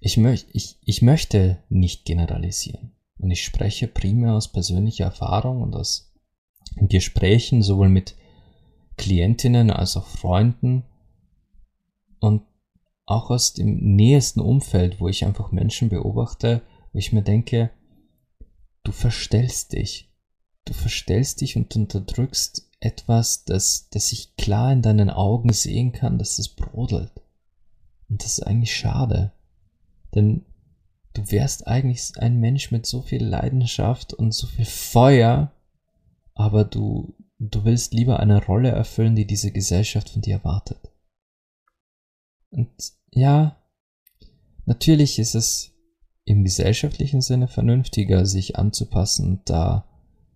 Ich, 0.00 0.16
möcht, 0.16 0.48
ich, 0.52 0.78
ich 0.82 1.02
möchte 1.02 1.62
nicht 1.68 2.04
generalisieren. 2.04 2.92
Und 3.20 3.30
ich 3.30 3.44
spreche 3.44 3.86
primär 3.86 4.34
aus 4.34 4.48
persönlicher 4.48 5.04
Erfahrung 5.04 5.62
und 5.62 5.76
aus 5.76 6.12
Gesprächen 6.76 7.62
sowohl 7.62 7.88
mit 7.88 8.16
Klientinnen 8.96 9.70
als 9.70 9.96
auch 9.96 10.06
Freunden 10.06 10.84
und 12.20 12.42
auch 13.06 13.30
aus 13.30 13.52
dem 13.52 13.96
nähesten 13.96 14.40
Umfeld, 14.40 15.00
wo 15.00 15.08
ich 15.08 15.24
einfach 15.24 15.52
Menschen 15.52 15.88
beobachte, 15.88 16.62
wo 16.92 16.98
ich 16.98 17.12
mir 17.12 17.22
denke, 17.22 17.70
du 18.84 18.92
verstellst 18.92 19.72
dich. 19.72 20.08
Du 20.64 20.72
verstellst 20.72 21.40
dich 21.40 21.56
und 21.56 21.74
unterdrückst 21.74 22.70
etwas, 22.78 23.44
das, 23.44 23.88
das 23.90 24.12
ich 24.12 24.36
klar 24.36 24.72
in 24.72 24.82
deinen 24.82 25.10
Augen 25.10 25.52
sehen 25.52 25.92
kann, 25.92 26.18
dass 26.18 26.38
es 26.38 26.48
brodelt. 26.48 27.12
Und 28.08 28.22
das 28.22 28.38
ist 28.38 28.46
eigentlich 28.46 28.74
schade. 28.74 29.32
Denn 30.14 30.44
du 31.14 31.30
wärst 31.30 31.66
eigentlich 31.66 32.12
ein 32.16 32.38
Mensch 32.38 32.70
mit 32.70 32.86
so 32.86 33.02
viel 33.02 33.24
Leidenschaft 33.24 34.14
und 34.14 34.32
so 34.32 34.46
viel 34.46 34.64
Feuer, 34.64 35.52
aber 36.34 36.64
du, 36.64 37.14
du 37.38 37.64
willst 37.64 37.92
lieber 37.92 38.20
eine 38.20 38.44
Rolle 38.44 38.70
erfüllen, 38.70 39.16
die 39.16 39.26
diese 39.26 39.50
Gesellschaft 39.50 40.10
von 40.10 40.22
dir 40.22 40.36
erwartet. 40.36 40.78
Und 42.50 42.70
ja, 43.12 43.56
natürlich 44.66 45.18
ist 45.18 45.34
es 45.34 45.72
im 46.24 46.44
gesellschaftlichen 46.44 47.22
Sinne 47.22 47.48
vernünftiger, 47.48 48.26
sich 48.26 48.56
anzupassen 48.56 49.40
da 49.44 49.86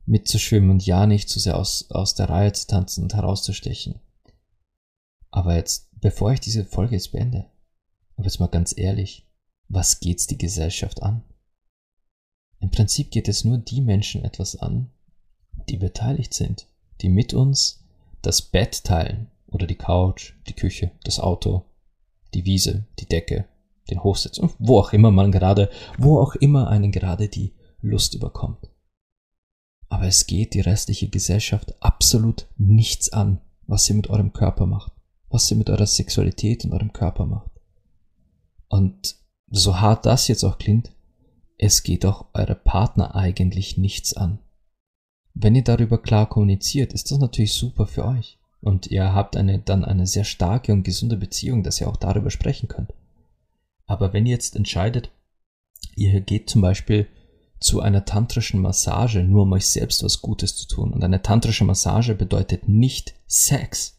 mitzuschwimmen 0.07 0.71
und 0.71 0.85
ja 0.85 1.07
nicht 1.07 1.29
zu 1.29 1.39
sehr 1.39 1.57
aus, 1.57 1.91
aus 1.91 2.15
der 2.15 2.29
Reihe 2.29 2.53
zu 2.53 2.67
tanzen 2.67 3.05
und 3.05 3.15
herauszustechen. 3.15 4.01
Aber 5.31 5.57
jetzt, 5.57 5.89
bevor 6.01 6.33
ich 6.33 6.41
diese 6.41 6.65
Folge 6.65 6.95
jetzt 6.95 7.13
beende, 7.13 7.47
aber 8.17 8.27
jetzt 8.27 8.39
mal 8.39 8.49
ganz 8.49 8.77
ehrlich, 8.77 9.24
was 9.75 10.01
geht's 10.01 10.27
die 10.27 10.39
Gesellschaft 10.39 11.03
an? 11.03 11.23
Im 12.61 12.71
Prinzip 12.71 13.11
geht 13.11 13.29
es 13.29 13.45
nur 13.45 13.59
die 13.59 13.81
Menschen 13.81 14.25
etwas 14.25 14.57
an, 14.57 14.91
die 15.69 15.77
beteiligt 15.77 16.33
sind, 16.33 16.67
die 17.01 17.09
mit 17.09 17.35
uns 17.35 17.85
das 18.23 18.41
Bett 18.41 18.85
teilen 18.85 19.31
oder 19.49 19.67
die 19.67 19.75
Couch, 19.75 20.35
die 20.47 20.55
Küche, 20.55 20.93
das 21.03 21.19
Auto, 21.19 21.65
die 22.33 22.45
Wiese, 22.45 22.87
die 22.99 23.07
Decke, 23.07 23.47
den 23.91 24.03
Hochsitz 24.03 24.39
und 24.39 24.55
wo 24.59 24.79
auch 24.79 24.93
immer 24.93 25.11
man 25.11 25.31
gerade, 25.31 25.71
wo 25.99 26.19
auch 26.19 26.35
immer 26.37 26.69
einen 26.69 26.91
gerade 26.91 27.29
die 27.29 27.53
Lust 27.81 28.15
überkommt. 28.15 28.71
Aber 29.89 30.07
es 30.07 30.27
geht 30.27 30.55
die 30.55 30.61
restliche 30.61 31.09
Gesellschaft 31.09 31.75
absolut 31.83 32.49
nichts 32.57 33.13
an, 33.13 33.41
was 33.67 33.85
sie 33.85 33.95
mit 33.95 34.09
eurem 34.09 34.33
Körper 34.33 34.67
macht, 34.67 34.93
was 35.29 35.47
sie 35.47 35.55
mit 35.55 35.69
eurer 35.69 35.87
Sexualität 35.87 36.65
und 36.65 36.73
eurem 36.73 36.93
Körper 36.93 37.27
macht. 37.27 37.51
Und 38.69 39.24
so 39.51 39.81
hart 39.81 40.07
das 40.07 40.29
jetzt 40.29 40.45
auch 40.45 40.59
klingt, 40.59 40.93
es 41.59 41.83
geht 41.83 42.05
auch 42.05 42.27
eure 42.35 42.55
Partner 42.55 43.15
eigentlich 43.15 43.79
nichts 43.79 44.17
an. 44.17 44.39
Wenn 45.35 45.55
ihr 45.55 45.65
darüber 45.65 46.01
klar 46.01 46.29
kommuniziert, 46.29 46.93
ist 46.93 47.11
das 47.11 47.19
natürlich 47.19 47.55
super 47.55 47.87
für 47.87 48.05
euch. 48.05 48.39
Und 48.61 48.87
ihr 48.87 49.13
habt 49.13 49.37
eine, 49.37 49.59
dann 49.59 49.85
eine 49.85 50.07
sehr 50.07 50.25
starke 50.25 50.73
und 50.73 50.85
gesunde 50.85 51.17
Beziehung, 51.17 51.63
dass 51.63 51.81
ihr 51.81 51.89
auch 51.89 51.97
darüber 51.97 52.31
sprechen 52.31 52.69
könnt. 52.69 52.95
Aber 53.87 54.13
wenn 54.13 54.27
ihr 54.27 54.33
jetzt 54.33 54.57
entscheidet, 54.57 55.11
ihr 55.97 56.21
geht 56.21 56.49
zum 56.49 56.63
Beispiel 56.63 57.07
zu 57.61 57.81
einer 57.81 58.05
tantrischen 58.05 58.61
Massage, 58.61 59.23
nur 59.23 59.43
um 59.43 59.53
euch 59.53 59.67
selbst 59.67 60.03
was 60.03 60.23
Gutes 60.23 60.57
zu 60.57 60.67
tun. 60.67 60.93
Und 60.93 61.05
eine 61.05 61.23
tantrische 61.23 61.65
Massage 61.65 62.15
bedeutet 62.15 62.69
nicht 62.69 63.15
Sex. 63.27 63.97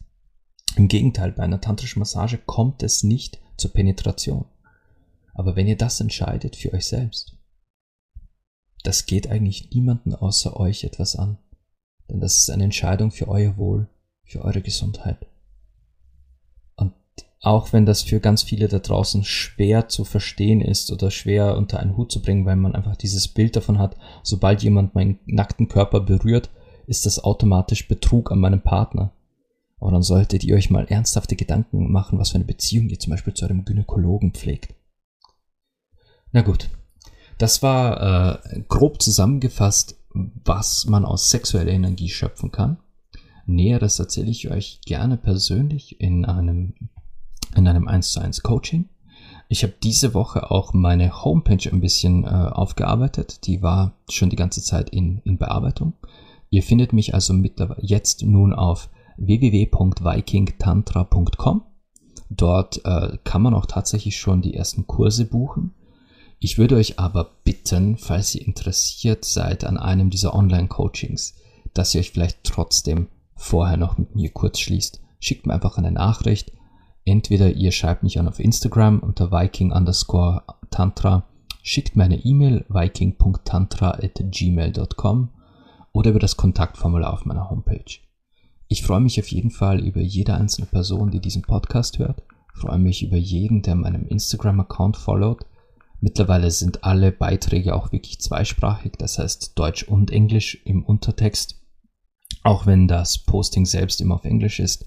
Im 0.76 0.88
Gegenteil, 0.88 1.32
bei 1.32 1.42
einer 1.42 1.60
tantrischen 1.60 2.00
Massage 2.00 2.38
kommt 2.38 2.82
es 2.82 3.02
nicht 3.02 3.38
zur 3.56 3.72
Penetration. 3.72 4.46
Aber 5.36 5.54
wenn 5.54 5.68
ihr 5.68 5.76
das 5.76 6.00
entscheidet 6.00 6.56
für 6.56 6.72
euch 6.72 6.86
selbst, 6.86 7.36
das 8.82 9.04
geht 9.04 9.28
eigentlich 9.28 9.70
niemanden 9.70 10.14
außer 10.14 10.58
euch 10.58 10.82
etwas 10.84 11.14
an. 11.14 11.36
Denn 12.08 12.20
das 12.20 12.38
ist 12.38 12.50
eine 12.50 12.64
Entscheidung 12.64 13.10
für 13.10 13.28
euer 13.28 13.58
Wohl, 13.58 13.86
für 14.24 14.42
eure 14.42 14.62
Gesundheit. 14.62 15.26
Und 16.74 16.94
auch 17.42 17.74
wenn 17.74 17.84
das 17.84 18.02
für 18.02 18.18
ganz 18.18 18.44
viele 18.44 18.68
da 18.68 18.78
draußen 18.78 19.24
schwer 19.24 19.88
zu 19.88 20.04
verstehen 20.04 20.62
ist 20.62 20.90
oder 20.90 21.10
schwer 21.10 21.56
unter 21.58 21.80
einen 21.80 21.98
Hut 21.98 22.10
zu 22.10 22.22
bringen, 22.22 22.46
weil 22.46 22.56
man 22.56 22.74
einfach 22.74 22.96
dieses 22.96 23.28
Bild 23.28 23.56
davon 23.56 23.78
hat, 23.78 23.96
sobald 24.22 24.62
jemand 24.62 24.94
meinen 24.94 25.18
nackten 25.26 25.68
Körper 25.68 26.00
berührt, 26.00 26.48
ist 26.86 27.04
das 27.04 27.22
automatisch 27.22 27.88
Betrug 27.88 28.32
an 28.32 28.38
meinem 28.38 28.62
Partner. 28.62 29.12
Aber 29.80 29.90
dann 29.90 30.02
solltet 30.02 30.44
ihr 30.44 30.54
euch 30.54 30.70
mal 30.70 30.86
ernsthafte 30.86 31.36
Gedanken 31.36 31.92
machen, 31.92 32.18
was 32.18 32.30
für 32.30 32.36
eine 32.36 32.44
Beziehung 32.44 32.88
ihr 32.88 32.98
zum 32.98 33.10
Beispiel 33.10 33.34
zu 33.34 33.44
eurem 33.44 33.66
Gynäkologen 33.66 34.32
pflegt. 34.32 34.75
Na 36.32 36.42
gut, 36.42 36.68
das 37.38 37.62
war 37.62 38.42
äh, 38.52 38.62
grob 38.68 39.02
zusammengefasst, 39.02 39.96
was 40.12 40.86
man 40.86 41.04
aus 41.04 41.30
sexueller 41.30 41.72
Energie 41.72 42.08
schöpfen 42.08 42.50
kann. 42.50 42.78
Näheres 43.46 43.98
erzähle 43.98 44.30
ich 44.30 44.50
euch 44.50 44.80
gerne 44.84 45.16
persönlich 45.16 46.00
in 46.00 46.24
einem, 46.24 46.74
in 47.54 47.68
einem 47.68 47.88
1 47.88 48.12
zu 48.12 48.20
1 48.20 48.42
Coaching. 48.42 48.88
Ich 49.48 49.62
habe 49.62 49.74
diese 49.82 50.14
Woche 50.14 50.50
auch 50.50 50.72
meine 50.72 51.22
Homepage 51.24 51.70
ein 51.70 51.80
bisschen 51.80 52.24
äh, 52.24 52.28
aufgearbeitet. 52.28 53.46
Die 53.46 53.62
war 53.62 53.92
schon 54.10 54.30
die 54.30 54.36
ganze 54.36 54.62
Zeit 54.62 54.90
in, 54.90 55.20
in 55.24 55.38
Bearbeitung. 55.38 55.92
Ihr 56.50 56.64
findet 56.64 56.92
mich 56.92 57.14
also 57.14 57.32
mittlerweile 57.32 57.82
jetzt 57.82 58.22
nun 58.22 58.52
auf 58.52 58.90
www.vikingtantra.com. 59.18 61.62
Dort 62.28 62.84
äh, 62.84 63.18
kann 63.22 63.42
man 63.42 63.54
auch 63.54 63.66
tatsächlich 63.66 64.16
schon 64.16 64.42
die 64.42 64.54
ersten 64.54 64.88
Kurse 64.88 65.26
buchen. 65.26 65.75
Ich 66.38 66.58
würde 66.58 66.76
euch 66.76 66.98
aber 66.98 67.30
bitten, 67.44 67.96
falls 67.96 68.34
ihr 68.34 68.46
interessiert 68.46 69.24
seid 69.24 69.64
an 69.64 69.78
einem 69.78 70.10
dieser 70.10 70.34
Online-Coachings, 70.34 71.34
dass 71.72 71.94
ihr 71.94 72.00
euch 72.00 72.10
vielleicht 72.10 72.44
trotzdem 72.44 73.08
vorher 73.34 73.76
noch 73.76 73.98
mit 73.98 74.14
mir 74.14 74.30
kurz 74.30 74.60
schließt. 74.60 75.00
Schickt 75.18 75.46
mir 75.46 75.54
einfach 75.54 75.78
eine 75.78 75.92
Nachricht. 75.92 76.52
Entweder 77.04 77.52
ihr 77.52 77.72
schreibt 77.72 78.02
mich 78.02 78.18
an 78.18 78.28
auf 78.28 78.40
Instagram 78.40 78.98
unter 78.98 79.30
viking 79.30 79.72
underscore 79.72 80.42
tantra, 80.70 81.24
schickt 81.62 81.96
mir 81.96 82.04
eine 82.04 82.24
E-Mail 82.24 82.64
viking.tantra 82.68 83.90
at 83.92 84.20
gmail.com 84.30 85.30
oder 85.92 86.10
über 86.10 86.18
das 86.18 86.36
Kontaktformular 86.36 87.12
auf 87.12 87.24
meiner 87.24 87.48
Homepage. 87.48 88.00
Ich 88.68 88.82
freue 88.82 89.00
mich 89.00 89.20
auf 89.20 89.28
jeden 89.28 89.50
Fall 89.50 89.80
über 89.80 90.00
jede 90.00 90.34
einzelne 90.34 90.66
Person, 90.66 91.10
die 91.10 91.20
diesen 91.20 91.42
Podcast 91.42 91.98
hört. 91.98 92.22
Ich 92.54 92.60
freue 92.60 92.78
mich 92.78 93.02
über 93.02 93.16
jeden, 93.16 93.62
der 93.62 93.76
meinem 93.76 94.06
Instagram-Account 94.06 94.96
followt. 94.96 95.46
Mittlerweile 96.00 96.50
sind 96.50 96.84
alle 96.84 97.12
Beiträge 97.12 97.74
auch 97.74 97.92
wirklich 97.92 98.20
zweisprachig, 98.20 98.92
das 98.98 99.18
heißt 99.18 99.58
Deutsch 99.58 99.84
und 99.84 100.10
Englisch 100.10 100.60
im 100.64 100.84
Untertext, 100.84 101.62
auch 102.42 102.66
wenn 102.66 102.86
das 102.86 103.18
Posting 103.18 103.66
selbst 103.66 104.00
immer 104.00 104.16
auf 104.16 104.24
Englisch 104.24 104.60
ist. 104.60 104.84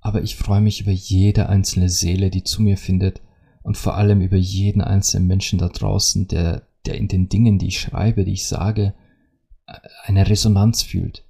Aber 0.00 0.22
ich 0.22 0.36
freue 0.36 0.60
mich 0.60 0.80
über 0.80 0.92
jede 0.92 1.48
einzelne 1.48 1.88
Seele, 1.88 2.30
die 2.30 2.44
zu 2.44 2.62
mir 2.62 2.76
findet 2.76 3.22
und 3.62 3.76
vor 3.76 3.96
allem 3.96 4.20
über 4.20 4.36
jeden 4.36 4.82
einzelnen 4.82 5.26
Menschen 5.26 5.58
da 5.58 5.68
draußen, 5.68 6.28
der, 6.28 6.68
der 6.86 6.96
in 6.96 7.08
den 7.08 7.28
Dingen, 7.28 7.58
die 7.58 7.68
ich 7.68 7.80
schreibe, 7.80 8.24
die 8.24 8.34
ich 8.34 8.46
sage, 8.46 8.94
eine 10.04 10.28
Resonanz 10.28 10.82
fühlt 10.82 11.24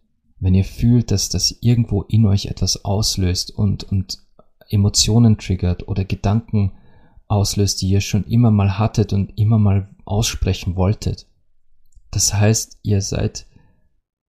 wenn 0.44 0.54
ihr 0.54 0.64
fühlt, 0.64 1.10
dass 1.10 1.30
das 1.30 1.56
irgendwo 1.62 2.02
in 2.02 2.26
euch 2.26 2.46
etwas 2.46 2.84
auslöst 2.84 3.50
und, 3.50 3.84
und 3.84 4.18
Emotionen 4.68 5.38
triggert 5.38 5.88
oder 5.88 6.04
Gedanken 6.04 6.72
auslöst, 7.28 7.82
die 7.82 7.88
ihr 7.88 8.00
schon 8.00 8.24
immer 8.24 8.50
mal 8.50 8.78
hattet 8.78 9.12
und 9.12 9.38
immer 9.38 9.58
mal 9.58 9.88
aussprechen 10.04 10.76
wolltet. 10.76 11.26
Das 12.10 12.34
heißt, 12.34 12.78
ihr 12.82 13.00
seid, 13.00 13.46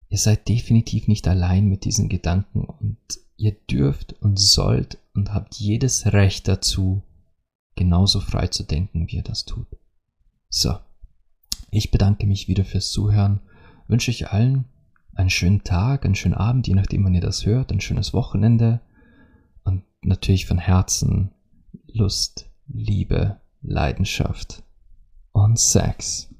ihr 0.09 0.19
seid 0.19 0.49
definitiv 0.49 1.09
nicht 1.09 1.27
allein 1.27 1.67
mit 1.67 1.85
diesen 1.85 2.09
Gedanken 2.09 2.65
und 2.65 2.99
ihr 3.37 3.53
dürft 3.71 4.15
und 4.21 4.39
sollt 4.39 4.99
und 5.15 5.33
habt 5.33 5.57
jedes 5.57 6.13
Recht 6.13 6.47
dazu, 6.49 7.03
genauso 7.75 8.21
frei 8.21 8.47
zu 8.49 8.63
denken, 8.63 9.09
wie 9.09 9.17
ihr 9.17 9.23
das 9.23 9.45
tut. 9.45 9.67
So. 10.49 10.77
Ich 11.71 11.91
bedanke 11.91 12.27
mich 12.27 12.49
wieder 12.49 12.67
fürs 12.67 12.91
Zuhören, 12.91 13.41
wünsche 13.89 14.11
euch 14.11 14.31
allen 14.31 14.67
einen 15.15 15.31
schönen 15.31 15.65
Tag, 15.65 16.05
einen 16.05 16.15
schönen 16.15 16.35
Abend, 16.35 16.69
je 16.69 16.75
nachdem, 16.75 17.05
wann 17.05 17.15
ihr 17.15 17.21
das 17.21 17.47
hört, 17.47 17.73
ein 17.73 17.81
schönes 17.81 18.13
Wochenende 18.13 18.81
und 19.65 19.83
natürlich 20.03 20.47
von 20.47 20.59
Herzen 20.59 21.31
Lust, 21.87 22.51
Liebe, 22.69 23.41
Leidenschaft 23.63 24.63
und 25.33 25.59
Sex. 25.59 26.32